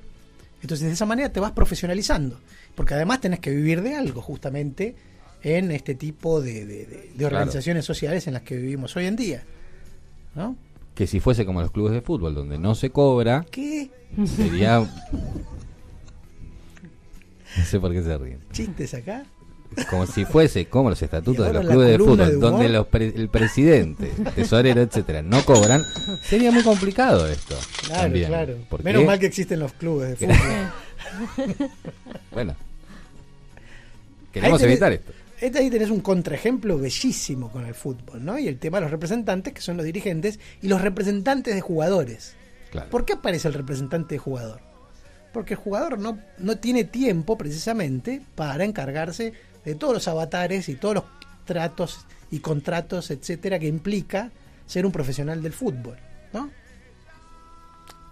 [0.63, 2.39] Entonces, de esa manera te vas profesionalizando.
[2.75, 4.95] Porque además tenés que vivir de algo, justamente,
[5.43, 9.17] en este tipo de, de- de- de organizaciones sociales en las que vivimos hoy en
[9.17, 9.43] día.
[10.35, 10.57] ¿No?
[10.95, 13.91] que si fuese como los clubes de fútbol donde no se cobra ¿Qué
[14.27, 14.81] sería
[17.57, 19.25] no sé por qué se ríen chistes acá?
[19.89, 23.13] Como si fuese como los estatutos de los clubes de fútbol de donde los pre-
[23.15, 25.83] el presidente tesorero etcétera no cobran
[26.23, 27.57] sería muy complicado esto
[27.87, 28.55] Claro, también, claro.
[28.83, 31.69] Menos mal que existen los clubes de fútbol.
[32.33, 32.57] bueno
[34.33, 38.39] queremos tenés- evitar esto Este ahí tenés un contraejemplo bellísimo con el fútbol, ¿no?
[38.39, 42.35] Y el tema de los representantes, que son los dirigentes, y los representantes de jugadores.
[42.71, 44.61] claro ¿Por qué aparece el representante de jugador?
[45.33, 49.33] Porque el jugador no, no tiene tiempo precisamente para encargarse
[49.65, 51.05] de todos los avatares y todos los
[51.45, 54.31] tratos y contratos, etcétera, que implica
[54.67, 55.97] ser un profesional del fútbol,
[56.33, 56.49] ¿no?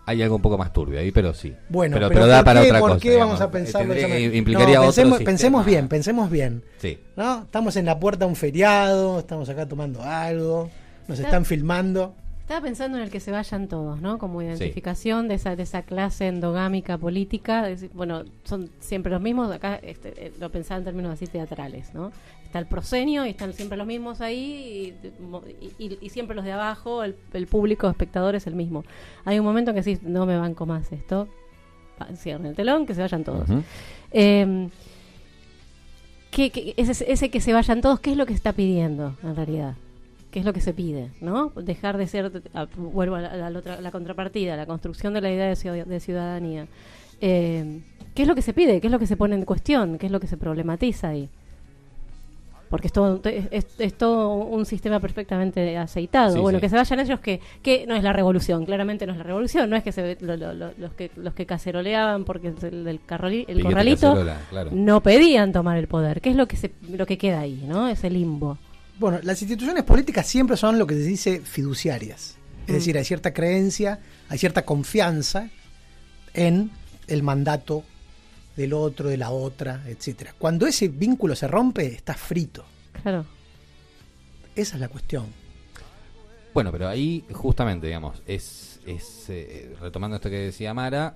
[0.06, 1.54] hay algo un poco más turbio ahí, pero sí.
[1.68, 3.00] Bueno, pero, pero, pero da ¿por para qué, otra ¿por cosa.
[3.02, 3.50] qué vamos a
[3.84, 4.18] manera?
[4.18, 6.64] implicaría No, pensemos, pensemos bien, pensemos bien.
[6.78, 6.98] Sí.
[7.14, 7.42] ¿no?
[7.42, 10.70] Estamos en la puerta de un feriado, estamos acá tomando algo,
[11.08, 12.14] nos Está- están filmando.
[12.48, 14.16] Estaba pensando en el que se vayan todos, ¿no?
[14.16, 17.68] Como identificación de esa de esa clase endogámica política.
[17.92, 19.52] Bueno, son siempre los mismos.
[19.52, 22.10] Acá este, eh, lo pensaba en términos así teatrales, ¿no?
[22.46, 24.94] Está el proscenio y están siempre los mismos ahí
[25.78, 28.82] y, y- y siempre los de abajo, el, el público espectador es el mismo.
[29.26, 31.28] Hay un momento en que sí, no me banco más esto.
[32.16, 33.46] Cierren el telón, que se vayan todos.
[34.12, 34.68] Eh,
[36.30, 39.36] ¿qué- qué- ese, ese que se vayan todos, ¿qué es lo que está pidiendo en
[39.36, 39.74] realidad?
[40.30, 41.10] ¿Qué es lo que se pide?
[41.20, 41.50] ¿no?
[41.56, 45.20] Dejar de ser, a- vuelvo a la, a la otra- la contrapartida, la construcción de
[45.22, 46.66] la idea de, ciudad- de ciudadanía.
[47.20, 47.80] Eh,
[48.14, 48.80] ¿Qué es lo que se pide?
[48.80, 49.96] ¿Qué es lo que se pone en cuestión?
[49.98, 51.28] ¿Qué es lo que se problematiza ahí?
[52.68, 56.34] Porque es todo, es, es todo un sistema perfectamente aceitado.
[56.34, 56.60] Sí, bueno, sí.
[56.60, 59.70] que se vayan ellos que, que no es la revolución, claramente no es la revolución,
[59.70, 63.46] no es que se, lo- lo- lo- los que los que caceroleaban porque el, carroli-
[63.48, 64.70] el corralito cacerola, claro.
[64.74, 66.20] no pedían tomar el poder.
[66.20, 67.88] ¿Qué es lo que se, lo que queda ahí, no?
[67.88, 68.58] Ese limbo.
[68.98, 72.36] Bueno, las instituciones políticas siempre son lo que se dice fiduciarias.
[72.66, 72.74] Es Mm.
[72.74, 75.48] decir, hay cierta creencia, hay cierta confianza
[76.34, 76.70] en
[77.06, 77.84] el mandato
[78.56, 80.34] del otro, de la otra, etcétera.
[80.38, 82.64] Cuando ese vínculo se rompe, está frito.
[83.02, 83.24] Claro.
[84.56, 85.26] Esa es la cuestión.
[86.52, 91.14] Bueno, pero ahí justamente, digamos, es, es eh, retomando esto que decía Mara,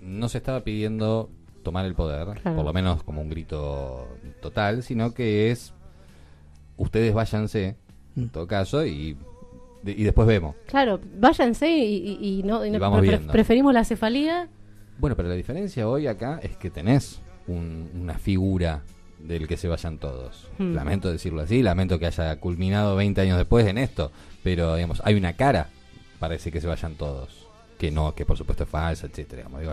[0.00, 1.28] no se estaba pidiendo
[1.64, 2.56] tomar el poder, Claro.
[2.56, 4.06] por lo menos como un grito
[4.40, 5.72] total, sino que es
[6.76, 7.76] ustedes váyanse,
[8.16, 8.28] en Mm.
[8.28, 9.16] todo caso, y,
[9.84, 10.54] y después vemos.
[10.66, 13.32] Claro, váyanse y, y- y no, y no- Y vamos pre- viendo.
[13.32, 14.48] preferimos la cefalía.
[14.98, 18.82] Bueno, pero la diferencia hoy acá es que tenés un- una figura
[19.18, 20.48] del que se vayan todos.
[20.58, 20.74] Hmm.
[20.74, 24.10] Lamento decirlo así, lamento que haya culminado 20 años después en esto,
[24.42, 25.68] pero digamos, hay una cara
[26.18, 27.46] para ese que se vayan todos.
[27.78, 29.42] Que no, que por supuesto es falsa, etcétera.
[29.42, 29.72] Digamos, digo,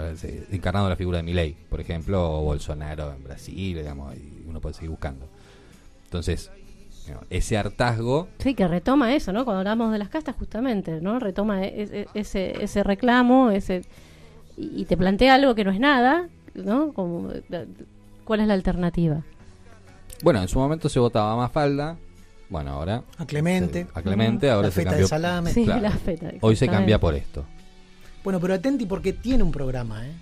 [0.51, 4.73] encarnando la figura de Milei, por ejemplo, o Bolsonaro en Brasil, digamos, y uno puede
[4.75, 5.25] seguir buscando.
[6.03, 6.51] Entonces,
[7.29, 9.45] ese hartazgo Sí, que retoma eso, ¿no?
[9.45, 11.19] Cuando hablamos de las castas, justamente, ¿no?
[11.19, 13.81] Retoma e- e- ese, ese reclamo, ese
[14.57, 16.93] y, y te plantea algo que no es nada, ¿no?
[16.93, 17.65] Como, eh,
[18.23, 19.21] ¿Cuál es la alternativa?
[20.21, 21.97] Bueno, en su momento se votaba a Mafalda.
[22.49, 23.03] Bueno, ahora.
[23.17, 23.83] A Clemente.
[23.85, 25.05] se- a Clemente, ahora La se feta cambió.
[25.05, 25.51] de salame.
[25.51, 25.81] Sí, claro.
[25.81, 26.31] la feta.
[26.41, 27.43] Hoy se cambia por esto.
[28.23, 30.13] Bueno, pero atenti porque tiene un programa, ¿eh?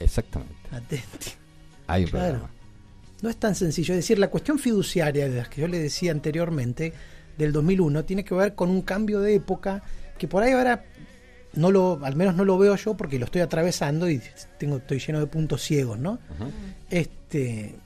[0.00, 0.54] Exactamente.
[0.72, 1.30] Atenti.
[1.86, 2.28] Hay un Claro.
[2.38, 2.54] programa.
[3.22, 3.94] No es tan sencillo.
[3.94, 6.92] Es decir, la cuestión fiduciaria de las que yo le decía anteriormente,
[7.36, 9.82] del 2001, tiene que ver con un cambio de época
[10.18, 10.84] que por ahí ahora
[11.54, 14.20] no lo, al menos no lo veo yo porque lo estoy atravesando y
[14.58, 16.18] tengo, estoy lleno de puntos ciegos, ¿no?
[16.90, 17.76] Este,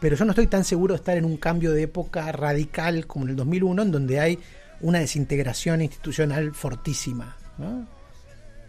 [0.00, 3.24] pero yo no estoy tan seguro de estar en un cambio de época radical como
[3.24, 4.38] en el 2001, en donde hay
[4.82, 7.36] una desintegración institucional fortísima.
[7.56, 7.86] ¿no?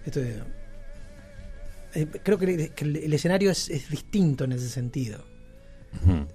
[0.05, 0.21] Esto
[1.95, 5.23] eh, creo que, el- que el, el escenario es, es distinto en ese sentido.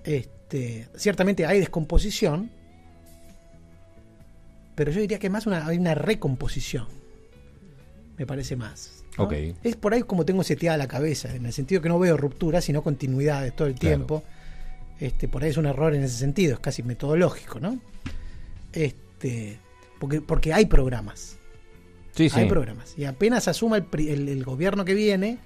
[0.04, 2.50] Este, ciertamente hay descomposición,
[4.74, 6.86] pero yo diría que más una, hay una recomposición.
[8.16, 9.04] Me parece más.
[9.62, 12.64] Es por ahí como tengo seteada la cabeza, en el sentido que no veo rupturas,
[12.64, 13.96] sino continuidades todo el Claro.
[13.96, 14.22] tiempo.
[14.98, 17.78] Este, por ahí es un error en ese sentido, es casi metodológico, ¿no?
[18.72, 19.58] Este,
[19.98, 21.36] porque, porque hay programas.
[22.12, 22.40] Sí, sí.
[22.40, 22.94] Hay programas.
[22.98, 25.38] Y apenas asuma el, el- el gobierno que viene,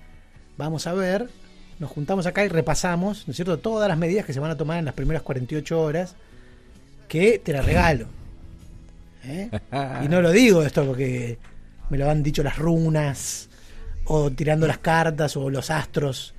[0.56, 1.28] vamos a ver,
[1.78, 4.56] nos juntamos acá y repasamos, ¿no es cierto?, todas las medidas que se van a
[4.56, 6.14] tomar en las primeras 48 horas,
[7.08, 8.06] que te las regalo.
[9.24, 9.50] ¿eh?
[10.04, 11.38] Y no lo digo esto porque
[11.90, 13.48] me lo han dicho las runas,
[14.06, 16.33] o tirando las cartas, o los astros.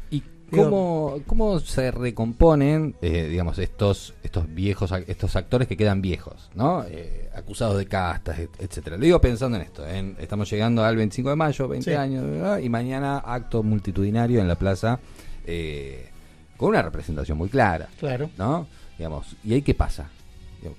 [0.51, 6.01] ¿Y Digo- cómo, cómo se recomponen, eh, digamos, estos estos viejos, estos actores que quedan
[6.01, 6.83] viejos, ¿no?
[6.87, 8.95] Eh, acusados de castas, et- etcétera.
[8.97, 9.87] Lo digo pensando en esto.
[9.87, 11.95] en- estamos llegando al 25 de mayo, 20 Sí.
[11.97, 12.59] años, ¿verdad?
[12.59, 14.99] y mañana acto multitudinario en la plaza
[15.47, 16.09] eh,
[16.57, 18.29] con una representación muy clara, Claro.
[18.37, 18.67] ¿no?
[18.97, 20.09] Digamos, ¿y ahí qué pasa?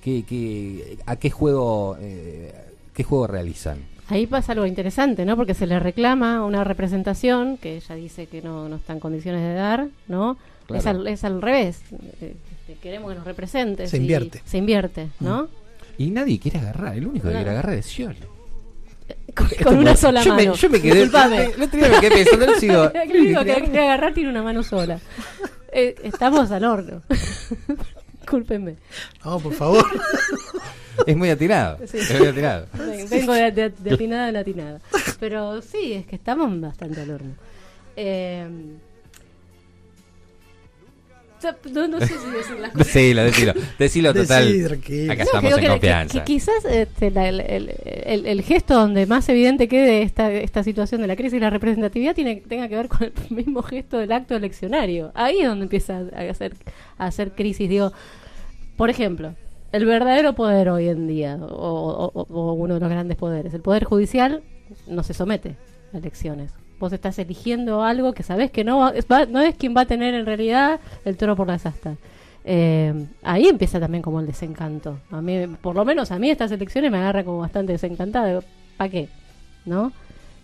[0.02, 2.52] ¿qué, qué, ¿A qué juego, eh,
[2.94, 3.78] qué juego realizan?
[4.08, 5.36] Ahí pasa algo interesante, ¿no?
[5.36, 9.42] Porque se le reclama una representación que ella dice que no, no está en condiciones
[9.42, 10.36] de dar, ¿no?
[10.66, 10.80] Claro.
[10.80, 11.80] Es, al, es al revés.
[12.20, 12.36] Eh,
[12.68, 13.86] este, queremos que nos represente.
[13.88, 14.42] Se invierte.
[14.44, 15.48] Se invierte, ¿no?
[15.98, 18.18] Y nadie quiere agarrar, el único que quiere agarrar es Scioli.
[19.34, 20.52] Con, con una sola yo mano.
[20.52, 20.94] Me, yo me quedé.
[20.94, 21.46] Disculpame.
[21.48, 22.90] Otro día me quedé pensando, sigo.
[22.94, 24.98] El único que quiere agarrar tiene una mano sola.
[25.72, 27.02] Eh, estamos al horno.
[28.20, 28.76] Discúlpenme.
[29.24, 29.84] No, por favor.
[31.06, 31.78] Es muy atirado.
[31.86, 31.98] Sí.
[31.98, 32.66] Es muy atirado.
[32.74, 34.80] Ven- Vengo de, de, de atinada en atinada.
[35.20, 37.34] Pero sí, es que estamos bastante al horno.
[37.96, 38.46] Eh,
[41.72, 42.86] no, no sé si decir las cosas.
[42.86, 43.52] Decilo, decilo.
[43.78, 44.48] Decilo total.
[45.10, 46.12] Acá No, estamos en que- confianza.
[46.14, 50.32] Que, que quizás este, la- el, el- el- el gesto donde más evidente quede esta,
[50.32, 53.62] esta situación de la crisis y la representatividad tiene, tenga que ver con el mismo
[53.62, 55.12] gesto del acto eleccionario.
[55.14, 56.54] Ahí es donde empieza a hacer,
[56.98, 57.68] a hacer crisis.
[57.68, 57.92] Digo,
[58.76, 59.34] por ejemplo,
[59.76, 63.60] el verdadero poder hoy en día, o, o- o- uno de los grandes poderes, el
[63.62, 64.42] poder judicial
[64.86, 65.56] no se somete
[65.92, 66.52] a elecciones.
[66.78, 70.14] Vos estás eligiendo algo que sabés que no, va- no es quien va a tener
[70.14, 71.96] en realidad el toro por las astas.
[72.44, 74.98] Eh, ahí empieza también como el desencanto.
[75.10, 78.40] A mí, por lo menos a mí estas elecciones me agarra como bastante desencantada.
[78.76, 79.08] ¿Para qué?
[79.64, 79.92] ¿No?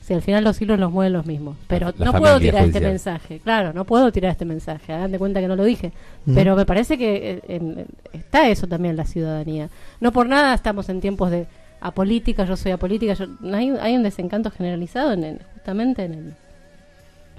[0.02, 1.56] Si al final los hilos los mueven los mismos.
[1.68, 3.38] Pero La no puedo tirar este mensaje.
[3.38, 4.92] Claro, no puedo tirar este mensaje.
[4.92, 5.92] Hagan de cuenta que no lo dije.
[6.34, 9.68] Pero me parece que eh, en- está eso también en la ciudadanía.
[10.00, 11.46] No por nada estamos en tiempos de
[11.80, 13.14] apolítica, yo soy apolítica.
[13.14, 16.34] Yo, no hay, hay un desencanto generalizado en, el- justamente en el,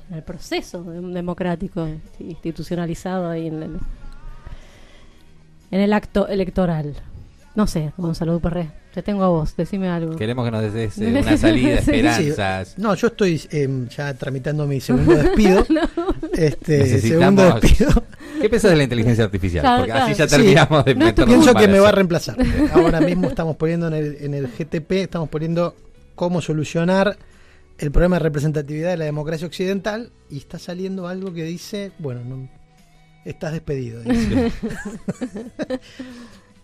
[0.09, 1.88] en el proceso dem- democrático
[2.20, 3.78] institucionalizado ahí en el,
[5.72, 6.93] en el acto electoral.
[7.55, 10.16] No sé, Gonzalo Duperré, te tengo a vos, decime algo.
[10.16, 11.89] Queremos que nos des eh, una salida, Sí.
[11.91, 12.78] esperanzas.
[12.78, 15.66] No, yo estoy eh, ya tramitando mi segundo despido.
[16.34, 17.62] Este, segundo Necesitamos.
[17.62, 18.04] despido.
[18.41, 19.62] ¿Qué pensás de la inteligencia artificial?
[19.62, 22.38] Claro, Porque así ya terminamos de No, Pienso en que me va a reemplazar.
[22.74, 25.76] Ahora mismo estamos poniendo en el, en el GTP, estamos poniendo
[26.16, 27.18] cómo solucionar
[27.78, 32.22] el problema de representatividad de la democracia occidental y está saliendo algo que dice, bueno,
[32.26, 32.50] no,
[33.26, 34.02] estás despedido.
[34.04, 34.52] dice.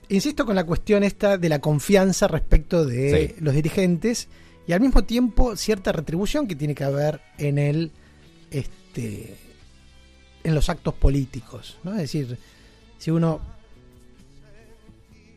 [0.10, 3.36] Insisto con la cuestión esta de la confianza respecto de Sí.
[3.42, 4.28] los dirigentes
[4.68, 7.92] y al mismo tiempo cierta retribución que tiene que haber en el
[8.52, 9.36] este
[10.44, 11.92] en los actos políticos, ¿no?
[11.92, 12.38] Es decir,
[12.98, 13.40] si uno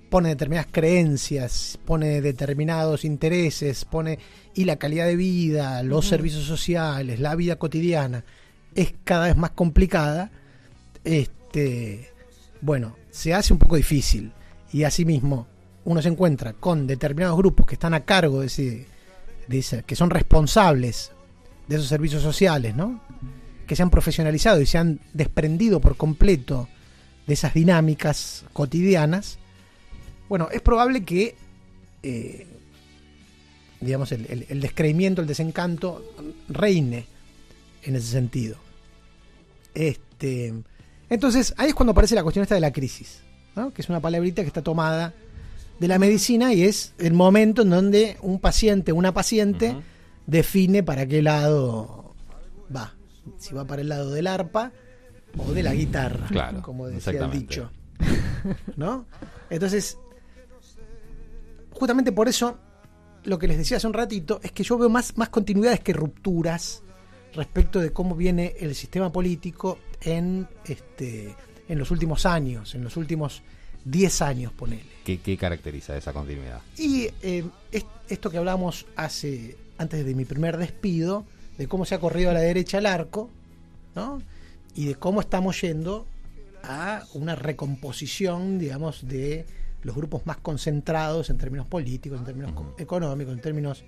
[0.08, 4.18] pone determinadas creencias, pone determinados intereses, pone
[4.54, 8.24] y la calidad de vida, los servicios sociales, la vida cotidiana
[8.74, 10.30] es cada vez más complicada,
[11.04, 12.10] este
[12.60, 14.32] bueno, se hace un poco difícil
[14.72, 15.46] y asimismo
[15.84, 18.86] uno se encuentra con determinados grupos que están a cargo de ese,
[19.48, 21.10] de que son responsables
[21.68, 23.00] de esos servicios sociales, ¿no?
[23.66, 26.68] Que se han profesionalizado y se han desprendido por completo
[27.26, 29.38] de esas dinámicas cotidianas.
[30.28, 31.34] Bueno, es probable que,
[32.02, 32.46] eh,
[33.80, 36.04] digamos, el, el- el descreimiento, el desencanto
[36.48, 37.06] reine
[37.82, 38.56] en ese sentido.
[39.74, 40.54] Este,
[41.10, 43.20] entonces, ahí es cuando aparece la cuestión esta de la crisis,
[43.56, 43.72] ¿no?
[43.72, 45.12] que es una palabrita que está tomada
[45.78, 49.76] de la medicina y es el momento en donde un paciente, una paciente,
[50.26, 52.14] define para qué lado
[52.74, 52.94] va.
[53.38, 54.72] Si va para el lado del arpa
[55.38, 57.70] o de la guitarra, Claro, como decía el dicho.
[58.76, 59.06] ¿No?
[59.50, 59.98] Entonces,
[61.70, 62.58] justamente por eso,
[63.24, 65.92] lo que les decía hace un ratito es que yo veo más, más continuidades que
[65.92, 66.82] rupturas
[67.34, 71.34] respecto de cómo viene el sistema político en este
[71.72, 73.42] en los últimos años, en los últimos
[73.84, 74.84] 10 años, ponele.
[75.04, 76.60] ¿Qué, qué caracteriza esa continuidad?
[76.76, 81.24] Y eh, es- esto que hablamos hace antes de mi primer despido,
[81.58, 83.30] de cómo se ha corrido a la derecha el arco,
[83.94, 84.22] ¿no?
[84.74, 86.06] Y de cómo estamos yendo
[86.62, 89.44] a una recomposición, digamos, de
[89.82, 93.82] los grupos más concentrados en términos políticos, en términos co- económicos, en términos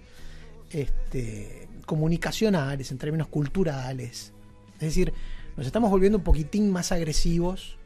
[0.70, 4.32] este, comunicacionales, en términos culturales.
[4.74, 5.12] Es decir,
[5.56, 7.76] nos estamos volviendo un poquitín más agresivos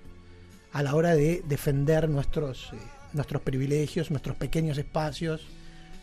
[0.72, 2.76] a la hora de defender nuestros, eh,
[3.12, 5.46] nuestros privilegios, nuestros pequeños espacios,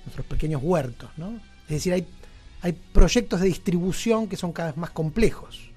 [0.05, 1.09] nuestros pequeños huertos.
[1.17, 1.39] ¿no?
[1.63, 2.05] Es decir, hay,
[2.61, 5.69] hay proyectos de distribución que son cada vez más complejos,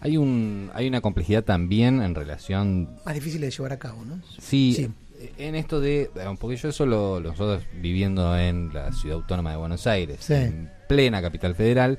[0.00, 4.04] Hay un hay una complejidad también en relación más difíciles de llevar a cabo.
[4.04, 4.20] ¿no?
[4.38, 4.88] Sí, Sí.
[5.38, 6.10] en esto de.
[6.38, 10.34] Porque yo eso lo, lo- nosotros viviendo en la ciudad autónoma de Buenos Aires, Sí.
[10.34, 11.98] en plena capital federal,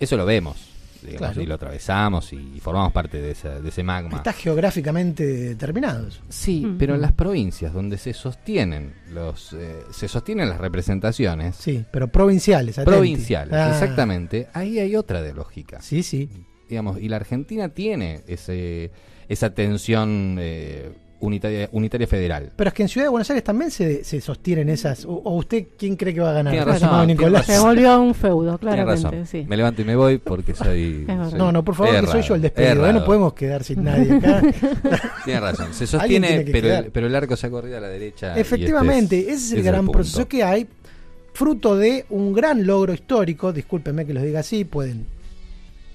[0.00, 0.69] eso lo vemos,
[1.02, 1.42] digamos, Claro.
[1.42, 4.16] y lo atravesamos y formamos parte de, esa- de ese magma.
[4.18, 6.08] Está geográficamente determinado.
[6.08, 6.20] eso.
[6.28, 6.78] Sí, Mm.
[6.78, 12.08] pero en las provincias donde se sostienen los eh, se sostienen las representaciones Sí, pero
[12.08, 12.78] provinciales.
[12.78, 12.90] atenti.
[12.96, 15.80] provinciales, Ah, exactamente, ahí hay otra de lógica.
[15.80, 16.28] Sí, sí.
[16.68, 18.92] digamos, y la Argentina tiene ese
[19.28, 22.50] esa tensión eh, unitaria unitaria federal.
[22.56, 25.04] Pero es que en Ciudad de Buenos Aires también se, se sostienen esas.
[25.04, 26.52] O, o usted quién cree que va a ganar?
[26.52, 27.46] Tiene Claro, razón, no, Nicolás.
[27.46, 29.26] Se volvió un feudo, razón.
[29.26, 29.44] Sí.
[29.48, 31.06] Me levanto y me voy porque soy.
[31.40, 32.86] No, no, por favor, que soy yo el despedido.
[32.86, 32.92] ¿eh?
[32.92, 34.42] No podemos quedar sin nadie acá.
[35.24, 35.72] Tiene razón.
[35.72, 38.36] Se sostiene, pero el, pero el arco se ha corrido a la derecha.
[38.36, 40.66] y Efectivamente, este ese es el ese gran proceso que hay,
[41.32, 45.06] fruto de un gran logro histórico, discúlpenme que los diga así, pueden,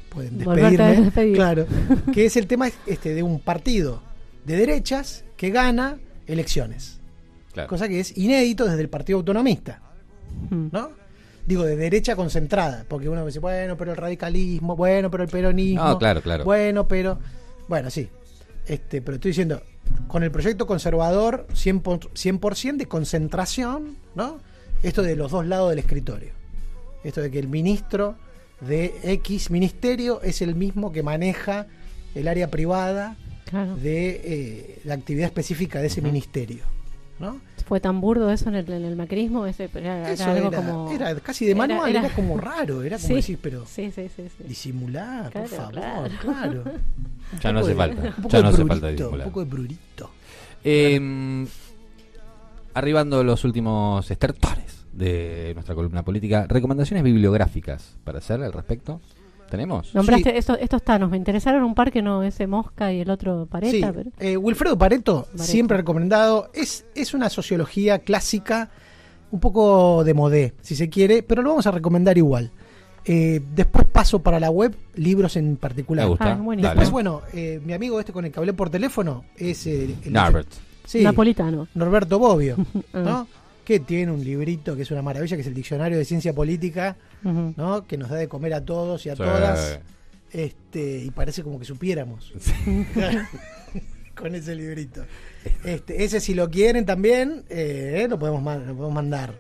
[0.10, 1.36] pueden despedirme, despedir.
[1.36, 1.66] claro,
[2.14, 4.02] que es el tema este de un partido
[4.46, 7.00] de derechas que gana elecciones,
[7.54, 7.70] Claro.
[7.70, 9.82] cosa que es inédito desde el Partido Autonomista,
[10.50, 10.68] Mm.
[10.72, 10.89] ¿no?
[11.46, 15.84] Digo, de derecha concentrada, porque uno dice, bueno, pero el radicalismo, bueno, pero el peronismo,
[15.84, 16.43] No, claro, claro.
[16.43, 17.20] bueno, pero,
[17.68, 18.10] bueno, sí.
[18.68, 19.62] Este, pero estoy diciendo,
[20.08, 22.10] con el proyecto conservador, 100%,
[22.56, 24.39] 100 de concentración, ¿no?
[24.82, 26.32] Esto de los dos lados del escritorio.
[27.04, 28.16] Esto de que el ministro
[28.62, 31.68] de X ministerio es el mismo que maneja
[32.16, 33.16] el área privada
[33.50, 33.76] Claro.
[33.76, 36.64] de eh, la actividad específica de ese ministerio.
[37.18, 37.39] ¿no?
[37.66, 40.58] Fue tan burdo eso en el, en el macrismo, ese, pero era, Eso algo era,
[40.58, 40.91] como...
[40.91, 44.10] era casi de manual, era, era- como raro, era como Sí, decir, pero Sí, sí,
[44.14, 44.24] sí.
[44.38, 44.43] sí.
[44.46, 46.64] disimular, por Claro, favor, claro.
[46.64, 46.64] claro.
[47.41, 48.02] Ya no hace de- falta.
[48.02, 49.28] un poco Ya de no hace prurito, falta disimular.
[49.28, 50.10] Un poco de prurito.
[50.64, 51.46] Eh,
[52.74, 59.02] arribando los últimos estertores de nuestra columna política, recomendaciones bibliográficas para hacer al respecto.
[59.50, 59.93] ¿Tenemos?
[59.93, 60.38] Nombraste Sí.
[60.38, 63.88] estos, estos tanos, me interesaron un par que no, ese Mosca y el otro Pareta,
[63.88, 64.10] Sí, pero...
[64.20, 65.43] eh, Wilfredo Pareto, Pareto.
[65.43, 66.50] siempre recomendado.
[66.54, 68.70] Es, es una sociología clásica,
[69.32, 72.52] un poco de modé, si se quiere, pero lo vamos a recomendar igual.
[73.08, 76.06] Eh, después paso para la web, libros en particular.
[76.06, 76.34] Me gusta.
[76.34, 76.39] Ah.
[76.43, 76.62] Dale.
[76.64, 80.12] Después, bueno, eh, mi amigo este con el que hablé por teléfono es eh, el,
[80.12, 80.48] Norbert.
[80.86, 81.68] Sí, Napolitano.
[81.76, 82.56] Norberto Bobbio,
[82.93, 83.00] Ah.
[83.00, 83.28] ¿no?
[83.66, 86.95] Que tiene un librito que es una maravilla, que es el Diccionario de Ciencia Política.
[87.24, 87.86] ¿no?
[87.88, 89.24] Que nos da de comer a todos y a Sí.
[89.24, 89.80] todas.
[90.32, 92.32] Este, y parece como que supiéramos.
[94.16, 95.03] Con ese librito.
[95.63, 99.39] Este, ese si lo quieren también, eh, lo, podemos lo podemos mandar.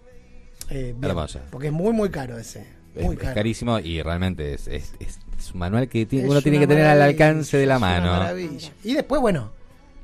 [0.69, 1.39] Eh, bien, Hermoso.
[1.49, 2.65] porque es muy, muy caro ese.
[2.95, 3.35] Es, Muy es caro.
[3.35, 6.67] carísimo y realmente es, es- es- es un manual que tiene- Es uno tiene que
[6.67, 8.11] tener al alcance de la es una mano.
[8.11, 8.71] maravilla.
[8.83, 9.51] Y después, bueno,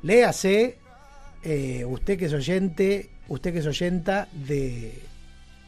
[0.03, 0.77] léase,
[1.43, 5.01] eh, usted que es oyente, usted que es oyenta de...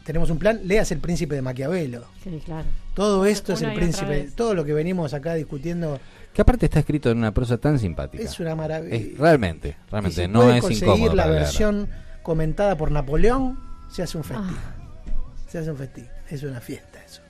[0.05, 2.05] Tenemos un plan, léase El Príncipe de Maquiavelo.
[2.23, 2.65] Sí, claro.
[2.93, 5.97] Todo esto es el y príncipe, todo lo que venimos acá discutiendo
[6.33, 8.21] Que aparte está escrito en una prosa tan simpática.
[8.23, 8.95] es una maravilla.
[8.95, 11.15] Es- realmente, Y realmente si no puede es conseguir incómodo.
[11.15, 11.89] la versión
[12.21, 13.57] comentada por Napoleón,
[13.89, 14.47] se hace un festín.
[14.49, 14.75] Ah.
[15.47, 16.07] Se hace un festín.
[16.29, 17.21] Es una fiesta eso.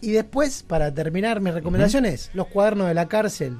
[0.00, 3.58] Y después, para terminar mis recomendaciones, los cuadernos de la cárcel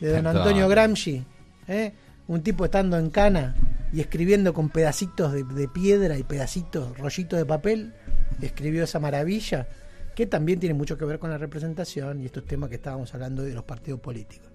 [0.00, 0.26] de don.
[0.26, 1.24] Antonio Gramsci.
[1.68, 1.92] ¿eh?
[2.26, 3.54] Un tipo estando en cana
[3.92, 7.92] y escribiendo con pedacitos de, de piedra y pedacitos, rollitos de papel,
[8.40, 9.68] escribió esa maravilla
[10.14, 13.42] que también tiene mucho que ver con la representación y estos temas que estábamos hablando
[13.42, 14.48] de los partidos políticos.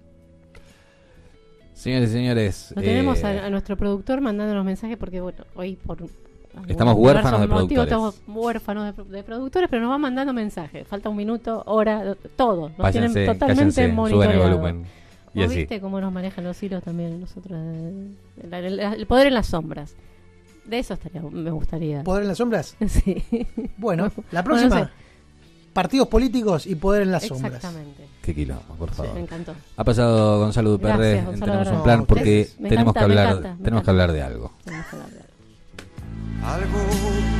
[1.74, 2.72] Señores y señores.
[2.74, 5.98] Lo tenemos eh, a, a nuestro productor mandándonos mensajes porque, bueno, hoy por...
[6.66, 7.84] Estamos huérfanos de motivo productores.
[7.84, 10.88] Estamos huérfanos de, de productores, pero nos van mandando mensajes.
[10.88, 12.70] Falta un minuto, hora, todo.
[12.70, 14.42] Nos váyanse, tienen totalmente cállense, suben el monitoreado.
[14.42, 14.86] volumen.
[15.34, 15.56] Y ¿Vos así.
[15.58, 17.58] viste cómo nos manejan los hilos también nosotros?
[17.58, 18.16] El,
[18.52, 19.94] el- el poder en las sombras.
[20.64, 22.02] De eso estaría, me gustaría.
[22.04, 22.76] ¿Poder en las sombras?
[22.88, 23.24] Sí.
[23.78, 24.90] Bueno, la Bueno, próxima, no sé.
[25.72, 27.54] partidos políticos y poder en las sombras.
[27.54, 28.06] Exactamente.
[28.22, 29.14] Qué quilombo, por Sí, favor.
[29.14, 29.54] me encantó.
[29.76, 31.22] Ha pasado Gonzalo Duperre.
[31.24, 34.22] Gonzalo tenemos un plan porque me tenemos que encanta, hablar, encanta, tenemos que hablar de
[34.22, 34.52] algo.
[34.64, 35.28] Tenemos que hablar de algo.
[36.44, 36.78] algo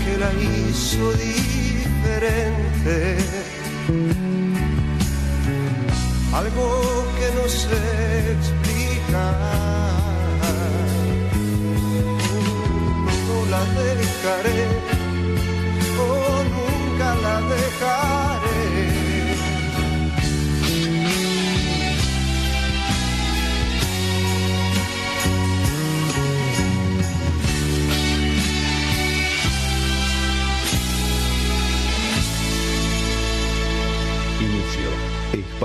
[0.04, 3.16] que la hizo diferente,
[6.32, 9.34] algo que no sé explicar.
[13.28, 14.60] No la dejaré,
[15.98, 18.37] o nunca la dejaré.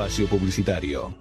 [0.04, 1.12] Espacio publicitario.